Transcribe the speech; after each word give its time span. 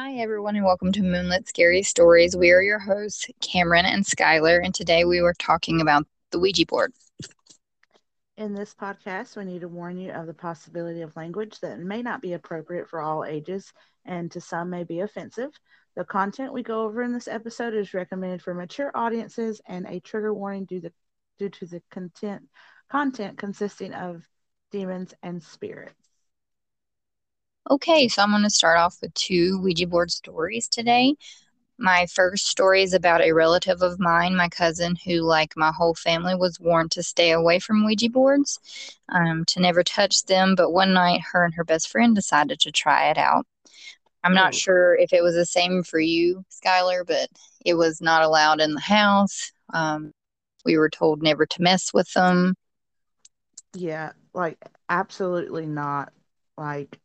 Hi, 0.00 0.14
everyone, 0.18 0.54
and 0.54 0.64
welcome 0.64 0.92
to 0.92 1.02
Moonlit 1.02 1.48
Scary 1.48 1.82
Stories. 1.82 2.36
We 2.36 2.52
are 2.52 2.62
your 2.62 2.78
hosts, 2.78 3.26
Cameron 3.40 3.84
and 3.84 4.04
Skylar, 4.04 4.64
and 4.64 4.72
today 4.72 5.04
we 5.04 5.20
were 5.20 5.34
talking 5.34 5.80
about 5.80 6.06
the 6.30 6.38
Ouija 6.38 6.66
board. 6.66 6.92
In 8.36 8.54
this 8.54 8.76
podcast, 8.80 9.36
we 9.36 9.44
need 9.44 9.62
to 9.62 9.68
warn 9.68 9.98
you 9.98 10.12
of 10.12 10.28
the 10.28 10.34
possibility 10.34 11.02
of 11.02 11.16
language 11.16 11.58
that 11.62 11.80
may 11.80 12.00
not 12.00 12.22
be 12.22 12.34
appropriate 12.34 12.88
for 12.88 13.00
all 13.00 13.24
ages 13.24 13.72
and 14.04 14.30
to 14.30 14.40
some 14.40 14.70
may 14.70 14.84
be 14.84 15.00
offensive. 15.00 15.50
The 15.96 16.04
content 16.04 16.52
we 16.52 16.62
go 16.62 16.84
over 16.84 17.02
in 17.02 17.12
this 17.12 17.26
episode 17.26 17.74
is 17.74 17.92
recommended 17.92 18.40
for 18.40 18.54
mature 18.54 18.92
audiences 18.94 19.60
and 19.66 19.84
a 19.84 19.98
trigger 19.98 20.32
warning 20.32 20.66
due, 20.66 20.80
the, 20.80 20.92
due 21.40 21.48
to 21.48 21.66
the 21.66 21.82
content 21.90 22.42
content 22.88 23.36
consisting 23.36 23.92
of 23.94 24.22
demons 24.70 25.12
and 25.24 25.42
spirits. 25.42 26.07
Okay, 27.70 28.08
so 28.08 28.22
I'm 28.22 28.30
going 28.30 28.42
to 28.44 28.50
start 28.50 28.78
off 28.78 28.96
with 29.02 29.12
two 29.14 29.60
Ouija 29.60 29.86
board 29.86 30.10
stories 30.10 30.68
today. 30.68 31.14
My 31.78 32.06
first 32.06 32.46
story 32.46 32.82
is 32.82 32.94
about 32.94 33.20
a 33.20 33.32
relative 33.32 33.82
of 33.82 34.00
mine, 34.00 34.34
my 34.34 34.48
cousin, 34.48 34.96
who, 35.04 35.20
like 35.20 35.52
my 35.56 35.70
whole 35.70 35.94
family, 35.94 36.34
was 36.34 36.58
warned 36.58 36.90
to 36.92 37.02
stay 37.02 37.30
away 37.30 37.58
from 37.58 37.84
Ouija 37.84 38.08
boards, 38.08 38.58
um, 39.10 39.44
to 39.46 39.60
never 39.60 39.82
touch 39.84 40.24
them. 40.24 40.54
But 40.54 40.72
one 40.72 40.94
night, 40.94 41.20
her 41.32 41.44
and 41.44 41.54
her 41.54 41.64
best 41.64 41.88
friend 41.90 42.14
decided 42.14 42.58
to 42.60 42.72
try 42.72 43.10
it 43.10 43.18
out. 43.18 43.46
I'm 44.24 44.34
not 44.34 44.54
sure 44.54 44.96
if 44.96 45.12
it 45.12 45.22
was 45.22 45.34
the 45.34 45.46
same 45.46 45.82
for 45.82 46.00
you, 46.00 46.44
Skylar, 46.50 47.06
but 47.06 47.28
it 47.64 47.74
was 47.74 48.00
not 48.00 48.22
allowed 48.22 48.60
in 48.60 48.74
the 48.74 48.80
house. 48.80 49.52
Um, 49.74 50.12
we 50.64 50.78
were 50.78 50.90
told 50.90 51.22
never 51.22 51.46
to 51.46 51.62
mess 51.62 51.92
with 51.92 52.10
them. 52.14 52.54
Yeah, 53.74 54.12
like 54.34 54.58
absolutely 54.88 55.66
not. 55.66 56.12
Like 56.56 56.98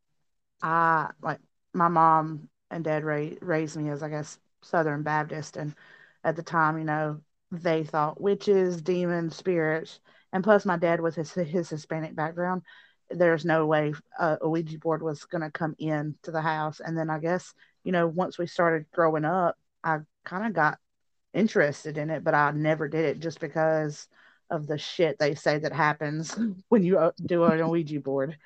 I 0.64 1.12
like 1.22 1.40
my 1.74 1.90
mom 1.90 2.50
and 2.72 2.84
dad 2.84 3.06
ra- 3.06 3.30
raised 3.42 3.78
me 3.78 3.90
as 3.92 4.04
I 4.04 4.10
guess 4.10 4.40
Southern 4.64 5.04
Baptist, 5.04 5.58
and 5.58 5.76
at 6.24 6.36
the 6.38 6.44
time, 6.44 6.78
you 6.80 6.86
know, 6.86 7.22
they 7.52 7.84
thought 7.84 8.22
witches, 8.22 8.82
demons, 8.82 9.36
spirits, 9.36 10.00
and 10.34 10.44
plus 10.44 10.66
my 10.66 10.78
dad 10.78 11.02
with 11.02 11.16
his 11.16 11.34
his 11.34 11.70
Hispanic 11.70 12.16
background, 12.16 12.64
there's 13.12 13.46
no 13.46 13.68
way 13.68 13.94
uh, 14.20 14.38
a 14.42 14.50
Ouija 14.50 14.80
board 14.80 15.04
was 15.04 15.26
going 15.26 15.44
to 15.44 15.52
come 15.52 15.76
in 15.80 16.16
to 16.24 16.32
the 16.32 16.42
house. 16.42 16.80
And 16.80 16.98
then 16.98 17.10
I 17.12 17.20
guess 17.20 17.54
you 17.84 17.92
know 17.92 18.08
once 18.08 18.40
we 18.40 18.48
started 18.48 18.88
growing 18.94 19.26
up, 19.26 19.58
I 19.84 20.00
kind 20.26 20.48
of 20.48 20.54
got 20.54 20.80
interested 21.34 21.98
in 21.98 22.10
it, 22.10 22.24
but 22.24 22.36
I 22.36 22.52
never 22.52 22.88
did 22.88 23.06
it 23.06 23.20
just 23.20 23.40
because 23.40 24.08
of 24.50 24.68
the 24.68 24.78
shit 24.78 25.18
they 25.20 25.36
say 25.36 25.60
that 25.60 25.74
happens 25.74 26.38
when 26.70 26.84
you 26.84 27.00
uh, 27.00 27.12
do 27.26 27.44
an 27.46 27.70
Ouija 27.70 28.00
board. 28.00 28.38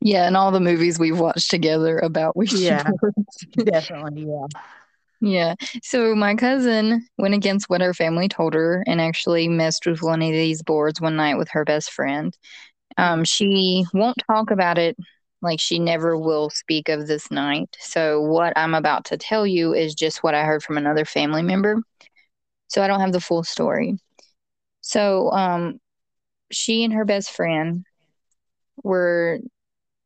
Yeah, 0.00 0.26
and 0.26 0.36
all 0.36 0.50
the 0.50 0.60
movies 0.60 0.98
we've 0.98 1.18
watched 1.18 1.50
together 1.50 1.98
about 1.98 2.36
Ouija 2.36 2.56
Yeah. 2.56 2.82
Definitely, 3.64 4.26
yeah. 4.28 4.46
Yeah. 5.20 5.54
So 5.82 6.14
my 6.14 6.34
cousin 6.34 7.06
went 7.18 7.34
against 7.34 7.68
what 7.70 7.80
her 7.80 7.94
family 7.94 8.28
told 8.28 8.54
her 8.54 8.84
and 8.86 9.00
actually 9.00 9.48
messed 9.48 9.86
with 9.86 10.02
one 10.02 10.22
of 10.22 10.30
these 10.30 10.62
boards 10.62 11.00
one 11.00 11.16
night 11.16 11.38
with 11.38 11.48
her 11.50 11.64
best 11.64 11.90
friend. 11.90 12.36
Um, 12.98 13.24
she 13.24 13.84
won't 13.94 14.22
talk 14.30 14.50
about 14.50 14.78
it 14.78 14.96
like 15.42 15.60
she 15.60 15.78
never 15.78 16.16
will 16.16 16.50
speak 16.50 16.88
of 16.88 17.06
this 17.06 17.30
night. 17.30 17.76
So 17.80 18.20
what 18.20 18.52
I'm 18.56 18.74
about 18.74 19.06
to 19.06 19.16
tell 19.16 19.46
you 19.46 19.74
is 19.74 19.94
just 19.94 20.22
what 20.22 20.34
I 20.34 20.44
heard 20.44 20.62
from 20.62 20.76
another 20.76 21.04
family 21.04 21.42
member. 21.42 21.80
So 22.68 22.82
I 22.82 22.86
don't 22.86 23.00
have 23.00 23.12
the 23.12 23.20
full 23.20 23.44
story. 23.44 23.98
So 24.80 25.30
um, 25.30 25.80
she 26.50 26.84
and 26.84 26.92
her 26.92 27.04
best 27.04 27.30
friend 27.32 27.84
were 28.82 29.40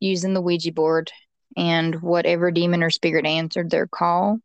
using 0.01 0.35
the 0.35 0.41
Ouija 0.41 0.73
board, 0.73 1.13
and 1.57 2.01
whatever 2.03 2.51
demon 2.51 2.83
or 2.83 2.91
spirit 2.91 3.27
answered 3.27 3.71
their 3.71 3.87
call 3.87 4.39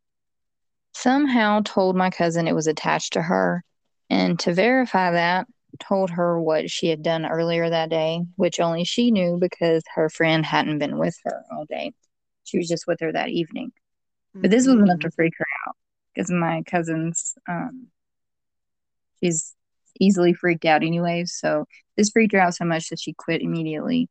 somehow 0.96 1.60
told 1.62 1.94
my 1.94 2.08
cousin 2.08 2.48
it 2.48 2.54
was 2.54 2.66
attached 2.66 3.12
to 3.12 3.22
her. 3.22 3.62
And 4.08 4.38
to 4.40 4.54
verify 4.54 5.10
that, 5.10 5.46
told 5.78 6.10
her 6.10 6.40
what 6.40 6.70
she 6.70 6.88
had 6.88 7.02
done 7.02 7.26
earlier 7.26 7.68
that 7.68 7.90
day, 7.90 8.22
which 8.36 8.60
only 8.60 8.84
she 8.84 9.10
knew 9.10 9.36
because 9.38 9.82
her 9.94 10.08
friend 10.08 10.44
hadn't 10.44 10.78
been 10.78 10.96
with 10.96 11.16
her 11.24 11.44
all 11.52 11.66
day. 11.66 11.92
She 12.44 12.56
was 12.56 12.68
just 12.68 12.86
with 12.86 13.00
her 13.00 13.12
that 13.12 13.28
evening. 13.28 13.72
But 14.34 14.50
this 14.50 14.66
was 14.66 14.76
enough 14.76 15.00
to 15.00 15.10
freak 15.10 15.34
her 15.38 15.46
out 15.66 15.76
because 16.14 16.30
my 16.30 16.62
cousin's, 16.66 17.34
um, 17.48 17.88
she's 19.22 19.54
easily 20.00 20.32
freaked 20.32 20.64
out 20.64 20.82
anyways. 20.82 21.34
So 21.34 21.66
this 21.96 22.10
freaked 22.10 22.32
her 22.32 22.40
out 22.40 22.54
so 22.54 22.64
much 22.64 22.88
that 22.88 23.00
she 23.00 23.12
quit 23.12 23.42
immediately. 23.42 24.08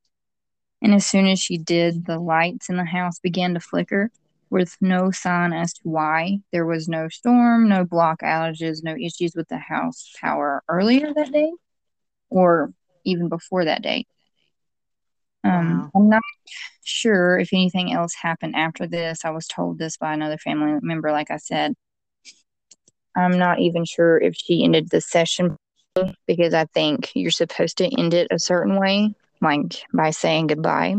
And 0.86 0.94
as 0.94 1.08
soon 1.08 1.26
as 1.26 1.40
she 1.40 1.58
did, 1.58 2.06
the 2.06 2.20
lights 2.20 2.70
in 2.70 2.78
the 2.78 2.86
house 2.86 3.18
began 3.18 3.56
to 3.56 3.60
flicker 3.60 4.12
with 4.52 4.78
no 4.80 5.10
sign 5.10 5.52
as 5.52 5.74
to 5.74 5.82
why. 5.82 6.42
There 6.52 6.68
was 6.68 6.88
no 6.88 7.10
storm, 7.10 7.68
no 7.68 7.86
block 7.86 8.22
outages, 8.22 8.84
no 8.84 8.96
issues 8.96 9.34
with 9.36 9.48
the 9.48 9.58
house 9.58 10.14
power 10.22 10.62
earlier 10.70 11.12
that 11.12 11.32
day 11.32 11.52
or 12.30 12.72
even 13.04 13.30
before 13.30 13.66
that 13.66 13.82
day. 13.82 14.06
Um, 15.44 15.82
Wow. 15.82 15.92
I'm 15.96 16.10
not 16.10 16.22
sure 16.84 17.40
if 17.40 17.52
anything 17.52 17.92
else 17.92 18.14
happened 18.14 18.56
after 18.56 18.86
this. 18.86 19.26
I 19.26 19.32
was 19.32 19.48
told 19.48 19.80
this 19.80 19.98
by 19.98 20.14
another 20.14 20.38
family 20.38 20.78
member, 20.84 21.12
like 21.12 21.32
I 21.32 21.38
said. 21.38 21.74
I'm 23.18 23.40
not 23.40 23.60
even 23.60 23.86
sure 23.86 24.20
if 24.20 24.36
she 24.36 24.64
ended 24.64 24.90
the 24.92 25.02
session 25.02 25.58
because 26.28 26.54
I 26.54 26.66
think 26.66 27.10
you're 27.16 27.32
supposed 27.32 27.80
to 27.80 27.88
end 27.88 28.14
it 28.14 28.28
a 28.30 28.38
certain 28.38 28.80
way, 28.80 29.16
like 29.46 29.86
by 29.94 30.10
saying 30.10 30.48
goodbye 30.48 30.96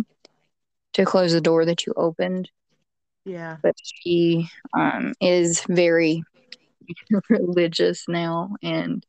to 0.94 1.04
close 1.04 1.32
the 1.32 1.40
door 1.40 1.64
that 1.64 1.84
you 1.84 1.92
opened. 1.96 2.50
Yeah. 3.24 3.56
But 3.62 3.74
she 3.82 4.48
um, 4.72 5.14
is 5.20 5.62
very 5.68 6.22
religious 7.28 8.04
now 8.08 8.50
and 8.62 9.04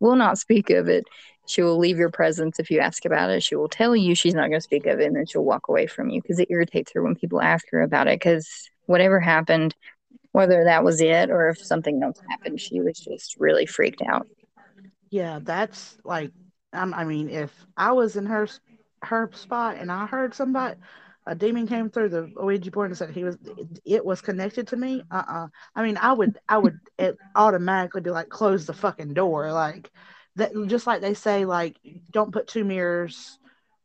will 0.00 0.16
not 0.16 0.38
speak 0.38 0.70
of 0.70 0.88
it. 0.88 1.04
She 1.46 1.62
will 1.62 1.78
leave 1.78 1.98
your 1.98 2.10
presence 2.10 2.58
if 2.58 2.70
you 2.70 2.80
ask 2.80 3.04
about 3.04 3.30
it. 3.30 3.42
She 3.42 3.56
will 3.56 3.68
tell 3.68 3.96
you 3.96 4.14
she's 4.14 4.34
not 4.34 4.48
going 4.48 4.60
to 4.60 4.60
speak 4.60 4.86
of 4.86 5.00
it 5.00 5.06
and 5.06 5.16
then 5.16 5.26
she'll 5.26 5.44
walk 5.44 5.68
away 5.68 5.86
from 5.86 6.10
you 6.10 6.20
because 6.22 6.38
it 6.38 6.50
irritates 6.50 6.92
her 6.92 7.02
when 7.02 7.14
people 7.14 7.40
ask 7.40 7.66
her 7.70 7.82
about 7.82 8.06
it. 8.06 8.20
Because 8.20 8.48
whatever 8.86 9.18
happened, 9.18 9.74
whether 10.32 10.64
that 10.64 10.84
was 10.84 11.00
it 11.00 11.30
or 11.30 11.48
if 11.48 11.58
something 11.58 12.02
else 12.02 12.20
happened, 12.30 12.60
she 12.60 12.80
was 12.80 12.98
just 12.98 13.36
really 13.38 13.66
freaked 13.66 14.02
out. 14.02 14.26
Yeah, 15.10 15.38
that's 15.42 15.96
like 16.04 16.32
um, 16.74 16.92
I 16.92 17.04
mean, 17.04 17.30
if 17.30 17.52
I 17.76 17.92
was 17.92 18.16
in 18.16 18.26
her 18.26 18.48
her 19.06 19.30
spot 19.34 19.76
and 19.78 19.90
I 19.92 20.06
heard 20.06 20.34
somebody 20.34 20.76
a 21.26 21.34
demon 21.34 21.66
came 21.66 21.88
through 21.90 22.10
the 22.10 22.30
Ouija 22.36 22.70
board 22.70 22.90
and 22.90 22.98
said 22.98 23.10
he 23.10 23.24
was 23.24 23.36
it 23.84 24.04
was 24.04 24.20
connected 24.20 24.68
to 24.68 24.76
me, 24.76 25.02
uh 25.10 25.22
uh 25.28 25.46
I 25.74 25.82
mean 25.82 25.96
I 25.96 26.12
would 26.12 26.38
I 26.48 26.58
would 26.58 26.78
it 26.98 27.16
automatically 27.34 28.02
be 28.02 28.10
like 28.10 28.28
close 28.28 28.66
the 28.66 28.74
fucking 28.74 29.14
door. 29.14 29.52
Like 29.52 29.90
that 30.36 30.52
just 30.66 30.86
like 30.86 31.00
they 31.00 31.14
say, 31.14 31.44
like 31.46 31.76
don't 32.12 32.32
put 32.32 32.48
two 32.48 32.64
mirrors 32.64 33.38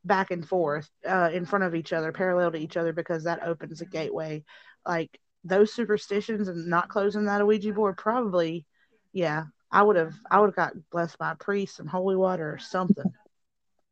back 0.06 0.32
and 0.32 0.48
forth 0.48 0.90
uh 1.08 1.30
in 1.34 1.46
front 1.46 1.64
of 1.66 1.76
each 1.76 1.94
other, 1.94 2.12
parallel 2.12 2.52
to 2.52 2.58
each 2.60 2.78
other, 2.78 2.94
because 2.94 3.24
that 3.24 3.44
opens 3.44 3.82
a 3.82 3.86
gateway. 3.86 4.44
Like 4.86 5.18
those 5.44 5.74
superstitions 5.74 6.48
and 6.50 6.68
not 6.68 6.90
closing 6.90 7.26
that 7.26 7.46
Ouija 7.46 7.74
board 7.74 7.98
probably 7.98 8.66
yeah, 9.14 9.46
I 9.72 9.84
would 9.84 9.96
have 9.96 10.14
I 10.30 10.40
would 10.40 10.48
have 10.48 10.56
got 10.56 10.74
blessed 10.92 11.18
by 11.18 11.32
a 11.32 11.36
priest, 11.36 11.78
some 11.78 11.88
holy 11.88 12.16
water 12.16 12.52
or 12.54 12.58
something. 12.60 13.12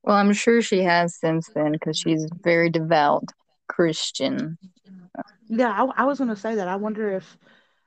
Well, 0.08 0.16
I'm 0.16 0.32
sure 0.32 0.62
she 0.62 0.84
has 0.84 1.16
since 1.18 1.50
then 1.54 1.74
because 1.74 2.00
she's 2.00 2.30
very 2.42 2.70
devout 2.70 3.26
Christian. 3.68 4.58
Yeah, 5.50 5.70
I, 5.70 6.04
I 6.04 6.06
was 6.06 6.18
gonna 6.18 6.38
say 6.38 6.56
that. 6.56 6.70
I 6.70 6.78
wonder 6.78 7.12
if 7.12 7.38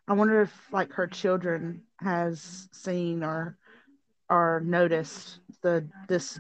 I 0.07 0.13
wonder 0.13 0.43
if 0.43 0.53
like 0.71 0.93
her 0.93 1.07
children 1.07 1.81
has 1.99 2.69
seen 2.73 3.25
or 3.25 3.57
or 4.29 4.61
noticed 4.63 5.41
the 5.63 5.89
this 6.09 6.39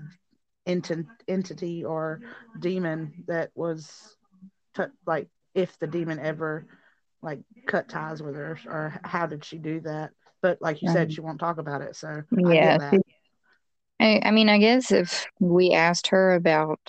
ent- 0.67 0.93
entity 1.27 1.83
or 1.83 2.21
demon 2.59 3.25
that 3.27 3.51
was 3.55 4.17
t- 4.77 4.85
like 5.07 5.29
if 5.55 5.79
the 5.79 5.87
demon 5.87 6.19
ever 6.19 6.67
like 7.23 7.41
cut 7.67 7.89
ties 7.89 8.23
with 8.23 8.35
her 8.37 8.59
or 8.67 9.01
how 9.03 9.27
did 9.27 9.47
she 9.47 9.57
do 9.57 9.81
that? 9.81 10.11
But 10.43 10.61
like 10.61 10.83
you 10.83 10.89
said, 10.89 11.09
Um, 11.09 11.15
she 11.15 11.23
won't 11.23 11.41
talk 11.41 11.57
about 11.59 11.83
it, 11.83 11.97
so 11.97 12.23
Yeah, 12.33 12.79
get 12.79 12.81
she 12.91 12.99
that. 12.99 13.03
I, 14.01 14.21
I 14.25 14.33
mean, 14.33 14.49
I 14.49 14.59
guess 14.59 14.93
if 14.93 15.27
we 15.41 15.73
asked 15.75 16.09
her 16.09 16.35
about 16.35 16.81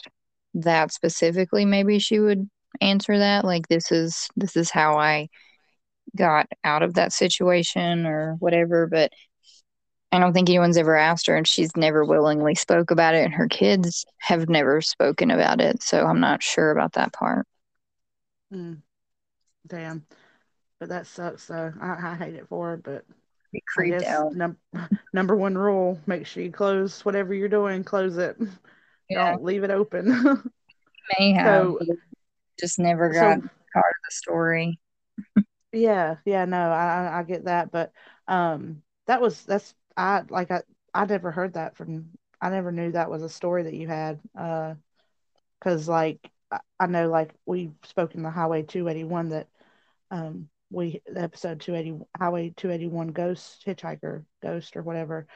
that 0.55 0.93
specifically, 0.93 1.65
maybe 1.65 1.99
she 1.99 2.19
would 2.19 2.49
answer 2.81 3.19
that. 3.19 3.45
Like, 3.45 3.67
this 3.67 3.91
is 3.91 4.29
this 4.37 4.55
is 4.57 4.71
how 4.71 4.97
I 4.97 5.29
got 6.17 6.47
out 6.63 6.83
of 6.83 6.95
that 6.95 7.13
situation 7.13 8.05
or 8.07 8.35
whatever. 8.39 8.87
But 8.87 9.13
I 10.13 10.19
don't 10.19 10.33
think 10.33 10.49
anyone's 10.49 10.77
ever 10.77 10.97
asked 10.97 11.27
her, 11.27 11.35
and 11.35 11.47
she's 11.47 11.75
never 11.77 12.05
willingly 12.05 12.55
spoke 12.55 12.91
about 12.91 13.15
it, 13.15 13.25
and 13.25 13.33
her 13.33 13.47
kids 13.47 14.05
have 14.19 14.49
never 14.49 14.81
spoken 14.81 15.31
about 15.31 15.61
it. 15.61 15.83
So 15.83 16.05
I'm 16.05 16.19
not 16.21 16.43
sure 16.43 16.71
about 16.71 16.93
that 16.93 17.13
part. 17.13 17.47
Mm, 18.53 18.81
damn, 19.67 20.05
but 20.79 20.89
that 20.89 21.07
sucks. 21.07 21.43
So 21.43 21.73
I, 21.81 22.13
I 22.13 22.15
hate 22.15 22.35
it 22.35 22.47
for 22.49 22.71
her, 22.71 22.77
but 22.77 23.05
Be 23.51 23.61
creeped 23.67 24.03
out. 24.03 24.33
num- 24.35 24.57
number 25.13 25.35
one 25.35 25.57
rule: 25.57 25.99
make 26.07 26.25
sure 26.25 26.43
you 26.43 26.51
close 26.51 27.03
whatever 27.05 27.33
you're 27.33 27.49
doing. 27.49 27.83
Close 27.83 28.17
it. 28.17 28.37
Yeah, 29.09 29.35
Don't 29.35 29.43
leave 29.43 29.63
it 29.63 29.71
open. 29.71 30.51
may 31.19 31.33
have, 31.33 31.69
so 31.77 31.79
just 32.59 32.79
never 32.79 33.09
got 33.13 33.37
so 33.37 33.41
part 33.73 33.85
of 33.85 34.01
the 34.05 34.11
story. 34.11 34.79
Yeah, 35.71 36.17
yeah, 36.25 36.45
no, 36.45 36.57
I 36.71 37.19
I 37.19 37.23
get 37.23 37.45
that, 37.45 37.71
but 37.71 37.93
um, 38.27 38.83
that 39.07 39.21
was 39.21 39.45
that's 39.45 39.73
I 39.95 40.23
like 40.29 40.51
I 40.51 40.63
I 40.93 41.05
never 41.05 41.31
heard 41.31 41.53
that 41.53 41.77
from 41.77 42.09
I 42.41 42.49
never 42.49 42.71
knew 42.71 42.91
that 42.91 43.09
was 43.09 43.23
a 43.23 43.29
story 43.29 43.63
that 43.63 43.73
you 43.73 43.87
had. 43.87 44.19
Uh, 44.35 44.75
because 45.59 45.87
like 45.89 46.31
I, 46.51 46.59
I 46.79 46.87
know 46.87 47.09
like 47.09 47.33
we 47.45 47.71
spoke 47.83 48.15
in 48.15 48.23
the 48.23 48.31
Highway 48.31 48.63
281 48.63 49.29
that 49.29 49.47
um 50.11 50.49
we 50.71 51.01
the 51.05 51.21
episode 51.21 51.61
280 51.61 52.05
Highway 52.17 52.53
281 52.55 53.09
Ghost 53.09 53.63
Hitchhiker 53.65 54.25
Ghost 54.41 54.77
or 54.77 54.83
whatever. 54.83 55.27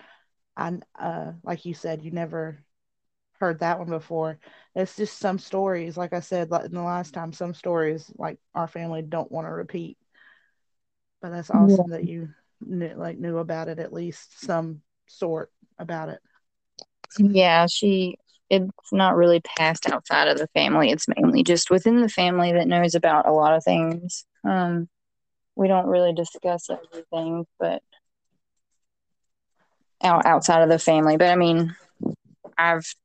I 0.58 0.80
uh 1.00 1.34
like 1.44 1.66
you 1.66 1.74
said, 1.74 2.04
you 2.04 2.12
never 2.12 2.60
heard 3.40 3.60
that 3.60 3.80
one 3.80 3.90
before. 3.90 4.40
It's 4.76 4.96
just 4.96 5.18
some 5.20 5.40
stories, 5.40 5.98
like 5.98 6.14
I 6.14 6.22
said 6.22 6.52
like 6.52 6.66
in 6.66 6.74
the 6.74 6.82
last 6.82 7.14
time, 7.14 7.34
some 7.34 7.54
stories 7.54 8.12
like 8.18 8.40
our 8.54 8.68
family 8.68 9.02
don't 9.02 9.32
want 9.32 9.48
to 9.48 9.52
repeat. 9.52 9.98
But 11.22 11.32
that's 11.32 11.50
awesome 11.50 11.90
that 11.90 12.06
you 12.06 12.30
knew, 12.62 12.94
like 12.96 13.18
knew 13.18 13.38
about 13.40 13.68
it 13.68 13.80
at 13.80 13.94
least 13.94 14.42
some 14.42 14.82
sort 15.08 15.52
about 15.80 16.10
it. 16.10 16.20
Yeah, 17.18 17.68
she 17.68 18.18
it's 18.50 18.70
not 18.92 19.16
really 19.16 19.42
passed 19.42 19.90
outside 19.90 20.28
of 20.28 20.38
the 20.38 20.48
family. 20.54 20.92
It's 20.92 21.08
mainly 21.08 21.44
just 21.44 21.72
within 21.72 22.02
the 22.02 22.10
family 22.10 22.54
that 22.54 22.68
knows 22.68 22.94
about 22.94 23.28
a 23.28 23.32
lot 23.32 23.56
of 23.56 23.64
things. 23.64 24.26
Um, 24.44 24.88
we 25.56 25.68
don't 25.68 25.88
really 25.88 26.14
discuss 26.14 26.70
everything, 26.70 27.46
but 27.60 27.82
out 30.04 30.26
outside 30.26 30.62
of 30.62 30.70
the 30.70 30.80
family. 30.80 31.18
But 31.18 31.30
I 31.30 31.36
mean, 31.36 31.76
I've 32.58 32.96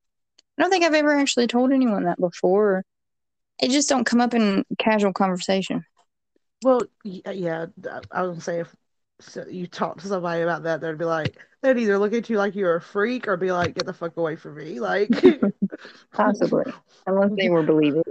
I 0.58 0.62
don't 0.62 0.70
think 0.70 0.84
I've 0.84 0.94
ever 0.94 1.16
actually 1.16 1.46
told 1.46 1.72
anyone 1.72 2.04
that 2.04 2.20
before. 2.20 2.84
It 3.60 3.70
just 3.70 3.88
don't 3.88 4.04
come 4.04 4.20
up 4.20 4.34
in 4.34 4.64
casual 4.78 5.12
conversation. 5.12 5.84
Well, 6.62 6.82
uh, 7.26 7.30
yeah, 7.30 7.66
I 8.10 8.22
gonna 8.22 8.40
say 8.40 8.60
if 8.60 8.74
so 9.20 9.46
you 9.48 9.66
talk 9.66 10.00
to 10.00 10.08
somebody 10.08 10.42
about 10.42 10.62
that, 10.64 10.80
they'd 10.80 10.98
be 10.98 11.04
like, 11.04 11.36
they'd 11.62 11.78
either 11.78 11.98
look 11.98 12.12
at 12.12 12.30
you 12.30 12.38
like 12.38 12.54
you're 12.54 12.76
a 12.76 12.80
freak 12.80 13.28
or 13.28 13.36
be 13.36 13.52
like, 13.52 13.74
get 13.74 13.86
the 13.86 13.92
fuck 13.92 14.16
away 14.16 14.36
from 14.36 14.56
me. 14.56 14.80
Like, 14.80 15.10
possibly, 16.12 16.64
unless 17.06 17.30
they 17.36 17.48
were 17.50 17.62
believing. 17.62 18.02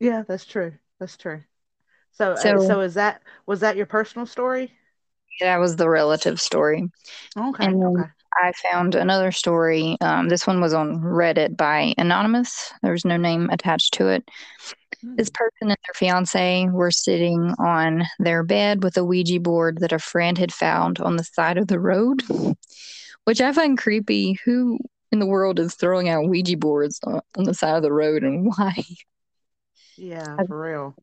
yeah, 0.00 0.22
that's 0.26 0.44
true. 0.44 0.72
That's 0.98 1.16
true. 1.16 1.42
So, 2.14 2.36
so, 2.36 2.56
uh, 2.56 2.66
so 2.66 2.80
is 2.80 2.94
that 2.94 3.22
was 3.46 3.60
that 3.60 3.76
your 3.76 3.86
personal 3.86 4.26
story? 4.26 4.72
That 5.40 5.58
was 5.58 5.76
the 5.76 5.88
relative 5.88 6.40
story. 6.40 6.88
Okay. 7.36 7.64
And 7.64 7.84
okay. 7.84 8.10
I 8.34 8.52
found 8.70 8.94
another 8.94 9.32
story. 9.32 9.96
Um, 10.00 10.28
this 10.28 10.46
one 10.46 10.60
was 10.60 10.74
on 10.74 11.00
Reddit 11.00 11.56
by 11.56 11.94
Anonymous. 11.98 12.72
There 12.82 12.92
was 12.92 13.04
no 13.04 13.16
name 13.16 13.50
attached 13.50 13.94
to 13.94 14.08
it. 14.08 14.28
This 15.02 15.28
hmm. 15.28 15.34
person 15.34 15.70
and 15.70 15.70
their 15.70 15.94
fiance 15.94 16.68
were 16.70 16.90
sitting 16.90 17.54
on 17.58 18.04
their 18.18 18.42
bed 18.42 18.82
with 18.82 18.96
a 18.96 19.04
Ouija 19.04 19.40
board 19.40 19.78
that 19.78 19.92
a 19.92 19.98
friend 19.98 20.38
had 20.38 20.52
found 20.52 21.00
on 21.00 21.16
the 21.16 21.24
side 21.24 21.58
of 21.58 21.68
the 21.68 21.80
road, 21.80 22.22
which 23.24 23.40
I 23.40 23.52
find 23.52 23.76
creepy. 23.76 24.38
Who 24.44 24.78
in 25.12 25.18
the 25.18 25.26
world 25.26 25.58
is 25.58 25.74
throwing 25.74 26.08
out 26.08 26.28
Ouija 26.28 26.56
boards 26.56 27.00
on, 27.04 27.20
the 27.34 27.54
side 27.54 27.76
of 27.76 27.82
the 27.82 27.92
road 27.92 28.22
and 28.22 28.46
why? 28.56 28.74
Yeah, 29.96 30.36
for 30.46 30.60
real. 30.60 30.96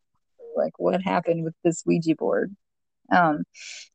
Like, 0.56 0.78
what 0.78 1.02
happened 1.02 1.44
with 1.44 1.56
this 1.64 1.84
Ouija 1.86 2.16
board? 2.16 2.56
Um, 3.12 3.44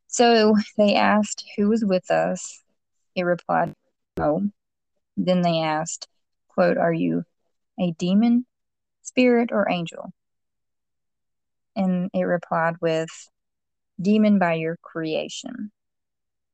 so 0.06 0.54
they 0.76 0.94
asked 0.94 1.44
who 1.56 1.68
was 1.68 1.84
with 1.84 2.10
us. 2.10 2.62
He 3.14 3.22
replied, 3.22 3.74
no. 4.18 4.50
Then 5.16 5.42
they 5.42 5.60
asked, 5.60 6.08
quote, 6.48 6.76
are 6.76 6.92
you 6.92 7.24
a 7.80 7.92
demon, 7.92 8.46
spirit, 9.02 9.50
or 9.52 9.70
angel? 9.70 10.10
And 11.74 12.10
it 12.14 12.22
replied 12.22 12.76
with, 12.80 13.10
demon 14.00 14.38
by 14.38 14.54
your 14.54 14.76
creation. 14.82 15.70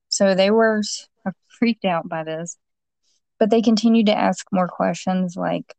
So 0.09 0.35
they 0.35 0.51
were 0.51 0.81
freaked 1.47 1.85
out 1.85 2.07
by 2.07 2.23
this, 2.23 2.57
but 3.39 3.49
they 3.49 3.61
continued 3.61 4.07
to 4.07 4.17
ask 4.17 4.45
more 4.51 4.67
questions 4.67 5.35
like, 5.35 5.75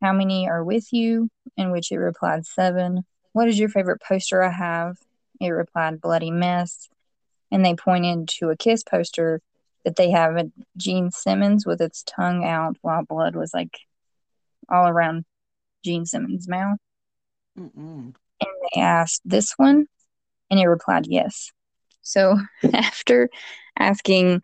how 0.00 0.12
many 0.12 0.48
are 0.48 0.64
with 0.64 0.92
you? 0.92 1.28
In 1.56 1.70
which 1.70 1.90
it 1.90 1.98
replied, 1.98 2.46
seven. 2.46 3.04
What 3.32 3.48
is 3.48 3.58
your 3.58 3.68
favorite 3.68 4.00
poster 4.00 4.42
I 4.42 4.50
have? 4.50 4.96
It 5.40 5.50
replied, 5.50 6.00
Bloody 6.00 6.30
Mess. 6.30 6.88
And 7.50 7.64
they 7.64 7.74
pointed 7.74 8.28
to 8.38 8.50
a 8.50 8.56
KISS 8.56 8.84
poster 8.84 9.40
that 9.84 9.96
they 9.96 10.10
have 10.10 10.36
a 10.36 10.50
Gene 10.76 11.10
Simmons 11.10 11.64
with 11.64 11.80
its 11.80 12.02
tongue 12.02 12.44
out 12.44 12.76
while 12.82 13.04
blood 13.04 13.34
was 13.34 13.54
like 13.54 13.78
all 14.68 14.86
around 14.86 15.24
Gene 15.84 16.04
Simmons' 16.04 16.48
mouth. 16.48 16.78
Mm-mm. 17.58 18.14
And 18.40 18.50
they 18.74 18.80
asked 18.80 19.22
this 19.24 19.54
one, 19.56 19.86
and 20.50 20.60
it 20.60 20.66
replied 20.66 21.06
yes. 21.06 21.50
So 22.02 22.38
after 22.72 23.30
asking 23.78 24.42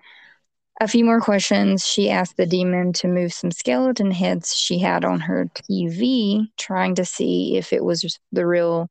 a 0.81 0.89
few 0.89 1.05
more 1.05 1.21
questions, 1.21 1.87
she 1.87 2.11
asked 2.11 2.37
the 2.37 2.47
demon 2.47 2.93
to 2.95 3.09
move 3.09 3.33
some 3.33 3.51
skeleton 3.51 4.11
heads 4.11 4.57
she 4.57 4.79
had 4.79 5.05
on 5.05 5.21
her 5.21 5.49
TV, 5.55 6.49
trying 6.57 6.97
to 6.97 7.05
see 7.05 7.57
if 7.57 7.73
it 7.73 7.85
was 7.85 8.19
the 8.33 8.47
real 8.47 8.89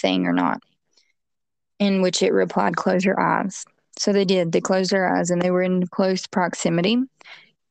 thing 0.00 0.26
or 0.26 0.32
not 0.32 0.60
in 1.78 2.02
which 2.02 2.22
it 2.22 2.32
replied, 2.32 2.76
Close 2.76 3.04
your 3.04 3.20
eyes. 3.20 3.64
So 3.98 4.12
they 4.12 4.24
did. 4.24 4.52
They 4.52 4.60
closed 4.60 4.90
their 4.90 5.14
eyes 5.14 5.30
and 5.30 5.40
they 5.40 5.50
were 5.50 5.62
in 5.62 5.86
close 5.86 6.26
proximity. 6.26 6.98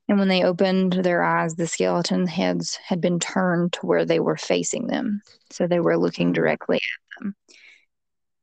And 0.08 0.20
when 0.20 0.28
they 0.28 0.44
opened 0.44 0.94
their 0.94 1.24
eyes, 1.24 1.56
the 1.56 1.68
skeleton 1.68 2.28
heads 2.28 2.76
had 2.76 3.02
been 3.02 3.20
turned 3.20 3.74
to 3.74 3.86
where 3.86 4.06
they 4.06 4.20
were 4.20 4.38
facing 4.38 4.88
them. 4.88 5.22
So 5.52 5.68
they 5.68 5.80
were 5.80 5.98
looking 5.98 6.32
mm. 6.32 6.36
directly 6.36 6.78
at 6.78 7.20
them. 7.20 7.36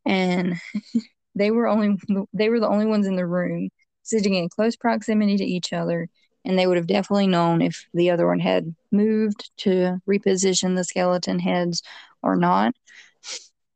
And 0.05 0.55
they 1.35 1.51
were 1.51 1.67
only 1.67 1.99
they 2.33 2.49
were 2.49 2.61
the 2.61 2.69
only 2.69 2.87
ones 2.87 3.07
in 3.07 3.17
the 3.17 3.27
room 3.27 3.71
sitting 4.03 4.35
in 4.35 4.49
close 4.49 4.77
proximity 4.77 5.37
to 5.37 5.45
each 5.45 5.73
other 5.73 6.09
and 6.45 6.59
they 6.59 6.67
would 6.67 6.77
have 6.77 6.87
definitely 6.89 7.27
known 7.27 7.63
if 7.63 7.87
the 7.95 8.11
other 8.11 8.27
one 8.27 8.41
had 8.41 8.75
moved 8.91 9.51
to 9.59 10.01
reposition 10.09 10.77
the 10.77 10.85
skeleton 10.85 11.39
heads 11.39 11.83
or 12.23 12.37
not 12.37 12.75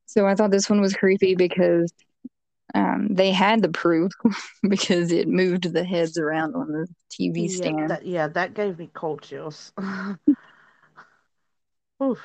so 0.06 0.26
I 0.26 0.34
thought 0.34 0.50
this 0.50 0.70
one 0.70 0.80
was 0.80 0.94
creepy 0.94 1.34
because 1.34 1.92
um, 2.74 3.08
they 3.10 3.32
had 3.32 3.62
the 3.62 3.68
proof 3.68 4.12
because 4.68 5.12
it 5.12 5.28
moved 5.28 5.72
the 5.72 5.84
heads 5.84 6.18
around 6.18 6.54
on 6.54 6.72
the 6.72 6.86
TV 7.10 7.48
yeah, 7.48 7.56
stand. 7.56 7.90
That, 7.90 8.06
yeah, 8.06 8.28
that 8.28 8.54
gave 8.54 8.78
me 8.78 8.88
cold 8.92 9.22
chills. 9.22 9.72
Oof. 12.02 12.20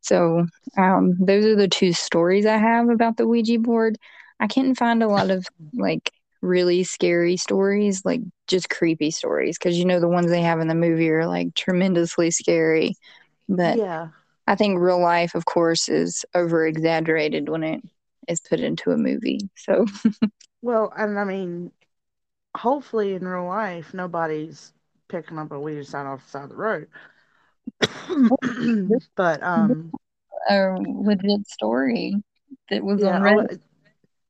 So 0.00 0.46
um, 0.76 1.16
those 1.20 1.44
are 1.44 1.56
the 1.56 1.68
two 1.68 1.92
stories 1.92 2.46
I 2.46 2.56
have 2.56 2.88
about 2.88 3.16
the 3.16 3.26
Ouija 3.26 3.58
board. 3.58 3.98
I 4.38 4.46
can't 4.46 4.76
find 4.76 5.02
a 5.02 5.08
lot 5.08 5.30
of 5.30 5.46
like 5.74 6.12
really 6.42 6.84
scary 6.84 7.36
stories, 7.36 8.04
like 8.04 8.20
just 8.46 8.70
creepy 8.70 9.10
stories, 9.10 9.58
because 9.58 9.78
you 9.78 9.84
know 9.84 10.00
the 10.00 10.08
ones 10.08 10.30
they 10.30 10.42
have 10.42 10.60
in 10.60 10.68
the 10.68 10.74
movie 10.74 11.10
are 11.10 11.26
like 11.26 11.54
tremendously 11.54 12.30
scary. 12.30 12.94
But 13.48 13.78
yeah, 13.78 14.08
I 14.46 14.54
think 14.56 14.80
real 14.80 15.00
life, 15.00 15.34
of 15.34 15.44
course, 15.44 15.88
is 15.88 16.24
over 16.34 16.66
exaggerated 16.66 17.48
when 17.48 17.62
it 17.62 17.82
is 18.28 18.40
put 18.40 18.60
into 18.60 18.90
a 18.90 18.96
movie. 18.96 19.40
So, 19.56 19.86
well, 20.62 20.92
and 20.96 21.18
I 21.18 21.24
mean, 21.24 21.72
hopefully 22.56 23.14
in 23.14 23.26
real 23.26 23.46
life, 23.46 23.94
nobody's 23.94 24.72
picking 25.08 25.38
up 25.38 25.52
a 25.52 25.60
weed 25.60 25.86
sign 25.86 26.06
off 26.06 26.24
the 26.24 26.30
side 26.30 26.44
of 26.44 26.50
the 26.50 26.56
road. 26.56 26.88
but 29.16 29.42
um, 29.42 29.92
a 30.48 30.76
legit 30.78 31.46
story 31.48 32.14
that 32.70 32.82
was 32.82 33.02
yeah, 33.02 33.16
on 33.16 33.22
Reddit. 33.22 33.60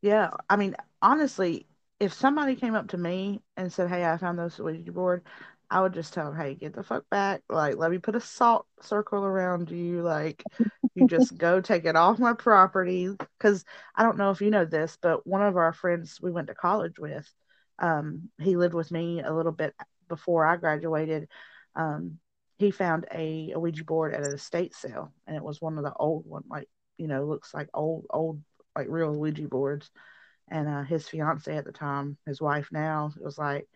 yeah, 0.02 0.30
I 0.48 0.56
mean, 0.56 0.76
honestly, 1.02 1.66
if 2.00 2.12
somebody 2.14 2.56
came 2.56 2.74
up 2.74 2.88
to 2.88 2.98
me 2.98 3.42
and 3.56 3.72
said, 3.72 3.88
"Hey, 3.90 4.04
I 4.04 4.16
found 4.16 4.38
this 4.38 4.58
Ouija 4.58 4.92
board," 4.92 5.24
I 5.70 5.80
would 5.80 5.94
just 5.94 6.12
tell 6.12 6.26
them, 6.32 6.40
hey, 6.40 6.54
get 6.54 6.74
the 6.74 6.82
fuck 6.82 7.08
back. 7.10 7.42
Like, 7.48 7.76
let 7.76 7.90
me 7.90 7.98
put 7.98 8.16
a 8.16 8.20
salt 8.20 8.66
circle 8.82 9.24
around 9.24 9.70
you. 9.70 10.02
Like, 10.02 10.46
you 10.94 11.06
just 11.06 11.36
go 11.38 11.60
take 11.60 11.84
it 11.84 11.96
off 11.96 12.18
my 12.18 12.32
property. 12.34 13.08
Because 13.38 13.64
I 13.94 14.02
don't 14.02 14.18
know 14.18 14.30
if 14.30 14.40
you 14.40 14.50
know 14.50 14.64
this, 14.64 14.98
but 15.00 15.26
one 15.26 15.42
of 15.42 15.56
our 15.56 15.72
friends 15.72 16.18
we 16.20 16.32
went 16.32 16.48
to 16.48 16.54
college 16.54 16.98
with, 16.98 17.32
um, 17.78 18.30
he 18.40 18.56
lived 18.56 18.74
with 18.74 18.90
me 18.90 19.20
a 19.22 19.32
little 19.32 19.52
bit 19.52 19.74
before 20.08 20.44
I 20.44 20.56
graduated. 20.56 21.28
Um, 21.76 22.18
he 22.58 22.70
found 22.72 23.06
a, 23.12 23.52
a 23.54 23.58
Ouija 23.60 23.84
board 23.84 24.12
at 24.14 24.22
an 24.22 24.34
estate 24.34 24.74
sale, 24.74 25.12
and 25.26 25.36
it 25.36 25.42
was 25.42 25.60
one 25.62 25.78
of 25.78 25.84
the 25.84 25.94
old 25.94 26.26
one, 26.26 26.44
like 26.50 26.68
you 26.98 27.06
know, 27.06 27.24
looks 27.24 27.54
like 27.54 27.68
old, 27.72 28.06
old, 28.10 28.42
like 28.76 28.86
real 28.90 29.12
Ouija 29.14 29.48
boards. 29.48 29.90
And 30.50 30.68
uh, 30.68 30.82
his 30.82 31.08
fiance 31.08 31.56
at 31.56 31.64
the 31.64 31.72
time, 31.72 32.16
his 32.26 32.40
wife 32.40 32.68
now, 32.72 33.12
was 33.20 33.38
like, 33.38 33.68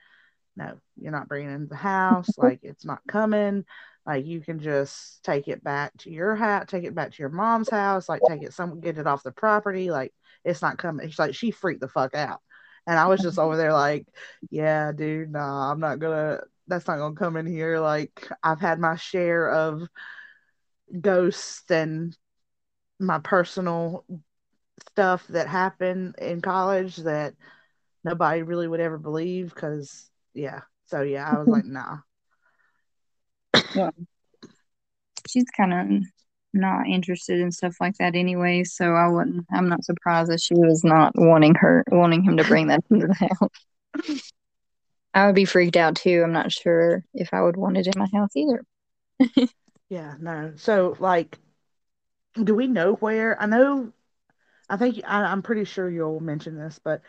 no, 0.57 0.77
you're 0.97 1.13
not 1.13 1.29
bringing 1.29 1.53
into 1.53 1.69
the 1.69 1.77
house. 1.77 2.29
like 2.39 2.61
it's 2.63 2.85
not 2.85 3.01
coming. 3.09 3.65
Like 4.07 4.27
you 4.27 4.41
can 4.41 4.61
just 4.61 5.25
take 5.25 5.49
it 5.49 5.65
back 5.65 5.97
to 5.99 6.11
your 6.11 6.37
house, 6.37 6.67
take 6.69 6.85
it 6.85 6.95
back 6.95 7.13
to 7.13 7.23
your 7.23 7.31
mom's 7.31 7.71
house, 7.71 8.09
like 8.09 8.23
take 8.29 8.43
it 8.43 8.53
some, 8.53 8.81
get 8.81 8.99
it 8.99 9.07
off 9.07 9.23
the 9.23 9.33
property. 9.33 9.91
Like 9.91 10.13
it's 10.45 10.63
not 10.63 10.79
coming. 10.79 11.09
She's 11.09 11.19
like 11.19 11.35
she 11.35 11.51
freaked 11.51 11.81
the 11.81 11.89
fuck 11.89 12.15
out, 12.15 12.41
and 12.87 12.99
I 12.99 13.07
was 13.07 13.21
just 13.21 13.39
over 13.39 13.57
there 13.57 13.73
like, 13.73 14.07
yeah, 14.51 14.93
dude, 14.93 15.33
nah, 15.33 15.71
I'm 15.71 15.81
not 15.81 16.01
gonna. 16.01 16.41
That's 16.67 16.87
not 16.87 16.99
gonna 16.99 17.15
come 17.15 17.37
in 17.37 17.47
here. 17.47 17.79
Like 17.79 18.29
I've 18.43 18.61
had 18.61 18.79
my 18.79 18.97
share 18.97 19.49
of 19.51 19.83
ghosts 21.01 21.71
and 21.71 22.17
my 23.01 23.19
personal 23.19 24.05
stuff 24.91 25.27
that 25.29 25.49
happened 25.49 26.15
in 26.19 26.41
college 26.41 26.97
that 26.97 27.35
nobody 28.03 28.43
really 28.43 28.69
would 28.69 28.81
ever 28.81 28.99
believe 28.99 29.55
because 29.55 30.11
yeah. 30.35 30.61
So 30.87 31.03
yeah 31.03 31.31
i 31.31 31.39
was 31.39 31.49
like 31.49 31.65
nah. 31.67 31.99
Well 33.75 33.93
she's 35.27 35.51
kind 35.57 35.73
of 35.73 36.07
not 36.53 36.87
interested 36.87 37.41
in 37.41 37.51
stuff 37.51 37.75
like 37.81 37.95
that 37.99 38.15
anyway 38.15 38.63
so 38.63 38.93
i 38.95 39.09
wouldn't 39.09 39.45
i'm 39.53 39.69
not 39.69 39.85
surprised 39.85 40.31
that 40.31 40.41
she 40.41 40.55
was 40.55 40.85
not 40.85 41.13
wanting 41.17 41.55
her 41.55 41.83
wanting 41.91 42.23
him 42.23 42.37
to 42.37 42.45
bring 42.45 42.69
that 42.69 42.81
into 42.91 43.07
the 43.09 43.15
house. 43.15 44.17
I 45.13 45.27
would 45.27 45.35
be 45.37 45.45
freaked 45.45 45.77
out 45.77 45.97
too. 45.97 46.23
I'm 46.25 46.33
not 46.33 46.53
sure 46.53 47.05
if 47.15 47.33
i 47.33 47.41
would 47.41 47.57
want 47.57 47.77
it 47.77 47.87
in 47.87 47.99
my 47.99 48.09
house 48.13 48.31
either. 48.37 48.63
Yeah 49.89 50.15
no. 50.21 50.53
So 50.57 50.97
like 50.99 51.39
do 52.43 52.55
we 52.55 52.67
know 52.67 52.95
where 52.95 53.41
i 53.41 53.47
know 53.47 53.93
I 54.69 54.77
think 54.77 55.01
I, 55.07 55.31
am 55.31 55.43
pretty 55.43 55.65
sure 55.65 55.91
you'll 55.91 56.21
mention 56.21 56.57
this, 56.57 56.81
but 56.83 57.03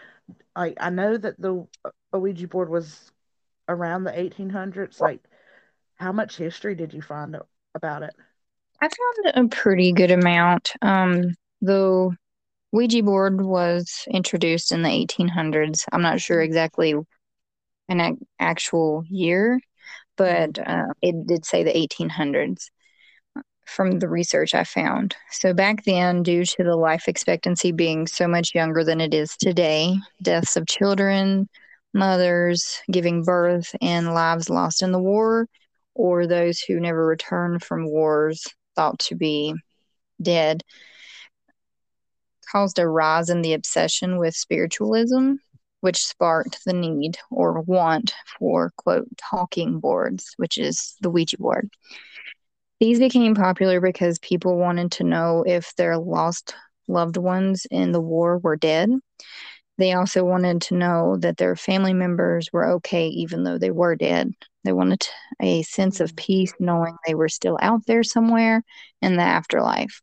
like 0.55 0.77
I 0.79 0.89
know 0.89 1.17
that 1.17 1.39
the 1.39 1.65
Ouija 2.13 2.47
board 2.47 2.69
was 2.69 3.12
around 3.67 4.03
the 4.03 4.12
1800s. 4.12 5.00
Like, 5.00 5.24
how 5.95 6.12
much 6.12 6.38
history 6.38 6.75
did 6.75 6.93
you 6.93 7.01
find 7.01 7.38
about 7.74 8.03
it? 8.03 8.13
I 8.81 8.89
found 8.89 9.47
a 9.47 9.55
pretty 9.55 9.93
good 9.93 10.12
amount. 10.12 10.74
Um, 10.81 11.33
the 11.62 12.15
Ouija 12.71 13.03
board 13.03 13.41
was 13.41 14.05
introduced 14.09 14.71
in 14.71 14.81
the 14.81 14.89
1800s. 14.89 15.85
I'm 15.91 16.01
not 16.01 16.19
sure 16.19 16.41
exactly 16.41 16.93
an 17.88 18.17
actual 18.39 19.03
year, 19.07 19.59
but 20.17 20.53
mm-hmm. 20.53 20.89
uh, 20.89 20.93
it 21.01 21.25
did 21.25 21.45
say 21.45 21.63
the 21.63 21.71
1800s 21.71 22.65
from 23.65 24.00
the 24.00 24.07
research 24.07 24.53
I 24.53 24.63
found. 24.63 25.15
So 25.31 25.53
back 25.53 25.84
then, 25.84 26.24
due 26.24 26.45
to 26.45 26.63
the 26.63 26.75
life 26.75 27.07
expectancy 27.07 27.72
being 27.72 28.07
so 28.07 28.27
much 28.27 28.55
younger 28.55 28.84
than 28.84 29.01
it 29.01 29.13
is 29.13 29.36
today, 29.38 29.95
deaths 30.22 30.55
of 30.55 30.67
children, 30.67 31.50
mothers 31.93 32.79
giving 32.91 33.24
birth, 33.24 33.75
and 33.81 34.13
lives 34.13 34.50
lost 34.50 34.81
in 34.84 34.91
the 34.91 35.00
war, 35.00 35.48
or 35.93 36.27
those 36.27 36.60
who 36.60 36.79
never 36.79 37.05
returned 37.05 37.63
from 37.63 37.89
wars 37.89 38.45
thought 38.75 39.00
to 39.00 39.15
be 39.15 39.55
dead, 40.22 40.62
caused 42.51 42.79
a 42.79 42.88
rise 42.88 43.29
in 43.29 43.41
the 43.41 43.53
obsession 43.53 44.17
with 44.17 44.36
spiritualism, 44.36 45.34
which 45.81 46.03
sparked 46.03 46.60
the 46.65 46.74
need 46.74 47.17
or 47.31 47.62
want 47.62 48.13
for, 48.38 48.72
quote, 48.77 49.07
talking 49.17 49.79
boards, 49.79 50.34
which 50.38 50.57
is 50.57 50.95
the 51.01 51.10
Ouija 51.10 51.38
board. 51.38 51.69
These 52.79 53.00
became 53.00 53.36
popular 53.36 53.79
because 53.79 54.20
people 54.20 54.58
wanted 54.58 54.91
to 54.94 55.03
know 55.03 55.44
if 55.48 55.74
their 55.75 55.98
lost 55.98 56.55
loved 56.88 57.17
ones 57.17 57.65
in 57.72 57.91
the 57.91 58.01
war 58.01 58.38
were 58.38 58.58
dead. 58.58 58.89
They 59.77 59.94
also 59.94 60.24
wanted 60.24 60.62
to 60.63 60.75
know 60.75 61.17
that 61.17 61.38
their 61.38 61.55
family 61.55 61.94
members 61.94 62.50
were 62.51 62.67
okay, 62.74 63.08
even 63.08 63.44
though 63.44 63.58
they 63.58 63.72
were 63.72 63.96
dead. 63.96 64.32
They 64.63 64.72
wanted 64.72 65.08
a 65.41 65.63
sense 65.63 66.00
of 66.00 66.15
peace 66.15 66.53
knowing 66.60 66.96
they 67.05 67.15
were 67.15 67.29
still 67.29 67.58
out 67.62 67.86
there 67.86 68.03
somewhere 68.03 68.63
in 69.01 69.17
the 69.17 69.24
afterlife. 69.24 70.01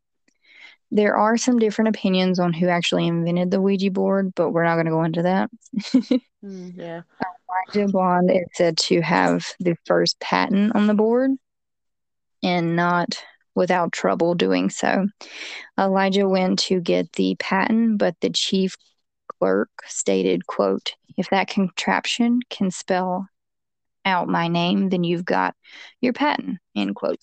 There 0.91 1.15
are 1.15 1.37
some 1.37 1.57
different 1.57 1.95
opinions 1.95 2.39
on 2.39 2.53
who 2.53 2.67
actually 2.67 3.07
invented 3.07 3.49
the 3.49 3.61
Ouija 3.61 3.89
board, 3.89 4.33
but 4.35 4.51
we're 4.51 4.63
not 4.63 4.75
going 4.75 4.85
to 4.85 4.91
go 4.91 5.03
into 5.03 5.23
that. 5.23 5.49
mm, 6.45 6.71
yeah. 6.75 7.01
Elijah 7.75 7.91
Bond 7.91 8.29
is 8.29 8.45
said 8.53 8.77
to 8.77 9.01
have 9.01 9.45
the 9.59 9.75
first 9.85 10.19
patent 10.19 10.75
on 10.75 10.85
the 10.85 10.93
board 10.93 11.31
and 12.43 12.75
not 12.75 13.23
without 13.55 13.91
trouble 13.91 14.35
doing 14.35 14.69
so. 14.69 15.07
Elijah 15.79 16.27
went 16.27 16.59
to 16.59 16.81
get 16.81 17.11
the 17.13 17.35
patent, 17.39 17.97
but 17.97 18.15
the 18.21 18.29
chief 18.29 18.75
clerk 19.27 19.69
stated, 19.85 20.45
quote, 20.47 20.93
if 21.17 21.29
that 21.29 21.47
contraption 21.47 22.39
can 22.49 22.71
spell 22.71 23.27
out 24.05 24.27
my 24.27 24.47
name, 24.47 24.89
then 24.89 25.03
you've 25.03 25.25
got 25.25 25.55
your 26.01 26.13
patent, 26.13 26.59
end 26.75 26.95
quote. 26.95 27.19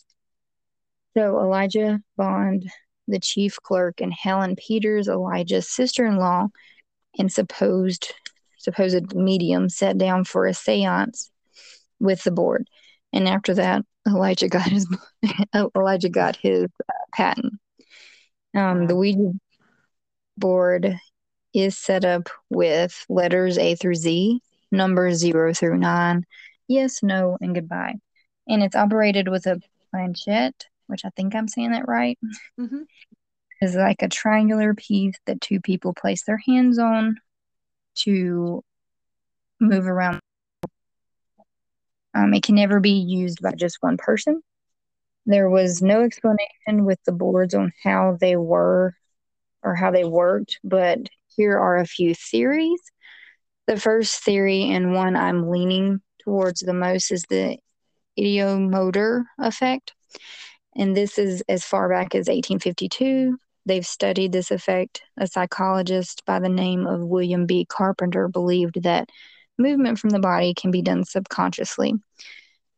So 1.17 1.39
Elijah 1.41 2.01
Bond, 2.17 2.71
the 3.09 3.19
chief 3.19 3.57
clerk, 3.63 4.01
and 4.01 4.13
Helen 4.13 4.57
Peters, 4.57 5.09
Elijah's 5.09 5.69
sister-in-law, 5.69 6.49
and 7.19 7.33
supposed 7.33 8.15
supposed 8.61 9.15
medium 9.15 9.69
sat 9.69 9.97
down 9.97 10.23
for 10.23 10.47
a 10.47 10.55
seance 10.55 11.31
with 11.99 12.23
the 12.25 12.31
board. 12.31 12.69
And 13.13 13.27
after 13.27 13.55
that, 13.55 13.85
Elijah 14.07 14.49
got 14.49 14.69
his 14.69 14.87
Elijah 15.77 16.09
got 16.09 16.37
his 16.37 16.65
uh, 16.65 16.93
patent. 17.13 17.55
Um, 18.55 18.87
the 18.87 18.97
Ouija 18.97 19.33
board 20.37 20.97
is 21.55 21.77
set 21.77 22.05
up 22.05 22.29
with 22.49 23.05
letters 23.09 23.59
A 23.59 23.75
through 23.75 23.97
Z, 23.97 24.41
numbers 24.73 25.19
zero 25.19 25.53
through 25.53 25.79
nine, 25.79 26.25
yes, 26.69 27.03
no, 27.03 27.37
and 27.41 27.55
goodbye. 27.55 27.95
And 28.49 28.63
it's 28.63 28.77
operated 28.77 29.29
with 29.29 29.47
a 29.47 29.61
planchette, 29.91 30.67
which 30.87 31.05
I 31.05 31.11
think 31.11 31.35
I'm 31.35 31.49
saying 31.49 31.73
that 31.73 31.89
right. 31.89 32.19
Mm-hmm. 32.59 32.83
Is 33.61 33.75
like 33.75 34.03
a 34.03 34.09
triangular 34.09 34.75
piece 34.75 35.17
that 35.27 35.41
two 35.41 35.61
people 35.61 35.93
place 35.93 36.25
their 36.25 36.41
hands 36.47 36.79
on 36.79 37.17
to 37.97 38.65
move 39.61 39.87
around 39.87 40.21
um, 42.15 42.35
it 42.35 42.43
can 42.43 42.55
never 42.55 42.81
be 42.81 42.91
used 42.91 43.41
by 43.43 43.53
just 43.53 43.79
one 43.81 43.97
person. 43.97 44.43
There 45.27 45.49
was 45.49 45.83
no 45.83 46.03
explanation 46.03 46.85
with 46.85 46.99
the 47.05 47.13
boards 47.13 47.55
on 47.55 47.73
how 47.83 48.17
they 48.21 48.37
were 48.37 48.95
or 49.63 49.75
how 49.75 49.91
they 49.91 50.05
worked, 50.05 50.59
but 50.65 50.99
here 51.37 51.59
are 51.59 51.77
a 51.77 51.87
few 51.87 52.15
theories. 52.15 52.81
The 53.67 53.79
first 53.79 54.25
theory, 54.25 54.71
and 54.71 54.95
one 54.95 55.15
I'm 55.17 55.49
leaning 55.51 56.01
towards 56.25 56.61
the 56.61 56.73
most, 56.73 57.13
is 57.13 57.25
the 57.29 57.59
ideomotor 58.19 59.25
effect. 59.39 59.93
And 60.77 60.97
this 60.97 61.19
is 61.19 61.43
as 61.49 61.65
far 61.65 61.89
back 61.89 62.15
as 62.15 62.29
1852. 62.29 63.39
They've 63.67 63.87
studied 63.87 64.33
this 64.33 64.51
effect. 64.51 65.03
A 65.19 65.27
psychologist 65.27 66.25
by 66.25 66.41
the 66.41 66.49
name 66.49 66.87
of 66.87 67.01
William 67.01 67.47
B. 67.47 67.67
Carpenter 67.67 68.29
believed 68.29 68.83
that 68.83 69.09
movement 69.61 69.99
from 69.99 70.11
the 70.11 70.19
body 70.19 70.55
can 70.55 70.71
be 70.71 70.83
done 70.83 71.05
subconsciously, 71.05 71.95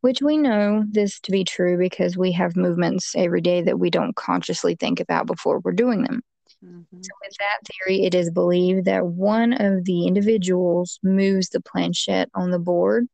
which 0.02 0.20
we 0.20 0.36
know 0.36 0.84
this 0.90 1.20
to 1.20 1.30
be 1.30 1.44
true 1.44 1.78
because 1.78 2.16
we 2.16 2.32
have 2.32 2.56
movements 2.56 3.14
every 3.16 3.40
day 3.40 3.62
that 3.62 3.78
we 3.78 3.88
don't 3.88 4.16
consciously 4.16 4.74
think 4.74 5.00
about 5.00 5.26
before 5.26 5.60
we're 5.60 5.72
doing 5.72 6.02
them. 6.02 6.22
Mm-hmm. 6.64 7.02
So, 7.02 7.10
with 7.22 7.36
that 7.38 7.58
theory, 7.64 8.04
it 8.04 8.14
is 8.14 8.30
believed 8.30 8.84
that 8.84 9.06
one 9.06 9.52
of 9.52 9.84
the 9.84 10.06
individuals 10.06 11.00
moves 11.02 11.48
the 11.48 11.60
planchette 11.60 12.30
on 12.34 12.50
the 12.50 12.58
board 12.58 13.08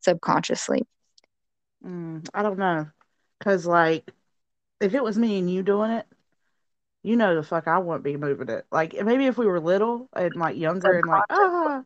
subconsciously. 0.00 0.82
Mm, 1.84 2.28
I 2.32 2.42
don't 2.42 2.58
know. 2.58 2.88
Because, 3.38 3.66
like, 3.66 4.08
if 4.80 4.94
it 4.94 5.02
was 5.02 5.18
me 5.18 5.38
and 5.38 5.50
you 5.50 5.62
doing 5.62 5.90
it, 5.90 6.06
you 7.02 7.16
know 7.16 7.34
the 7.34 7.42
fuck 7.42 7.66
I 7.66 7.78
wouldn't 7.78 8.04
be 8.04 8.16
moving 8.16 8.48
it. 8.48 8.64
Like, 8.70 8.94
maybe 9.04 9.26
if 9.26 9.36
we 9.36 9.46
were 9.46 9.58
little 9.58 10.08
and, 10.12 10.36
like, 10.36 10.56
younger 10.56 10.92
and, 10.98 11.08
like, 11.08 11.24
ah, 11.30 11.82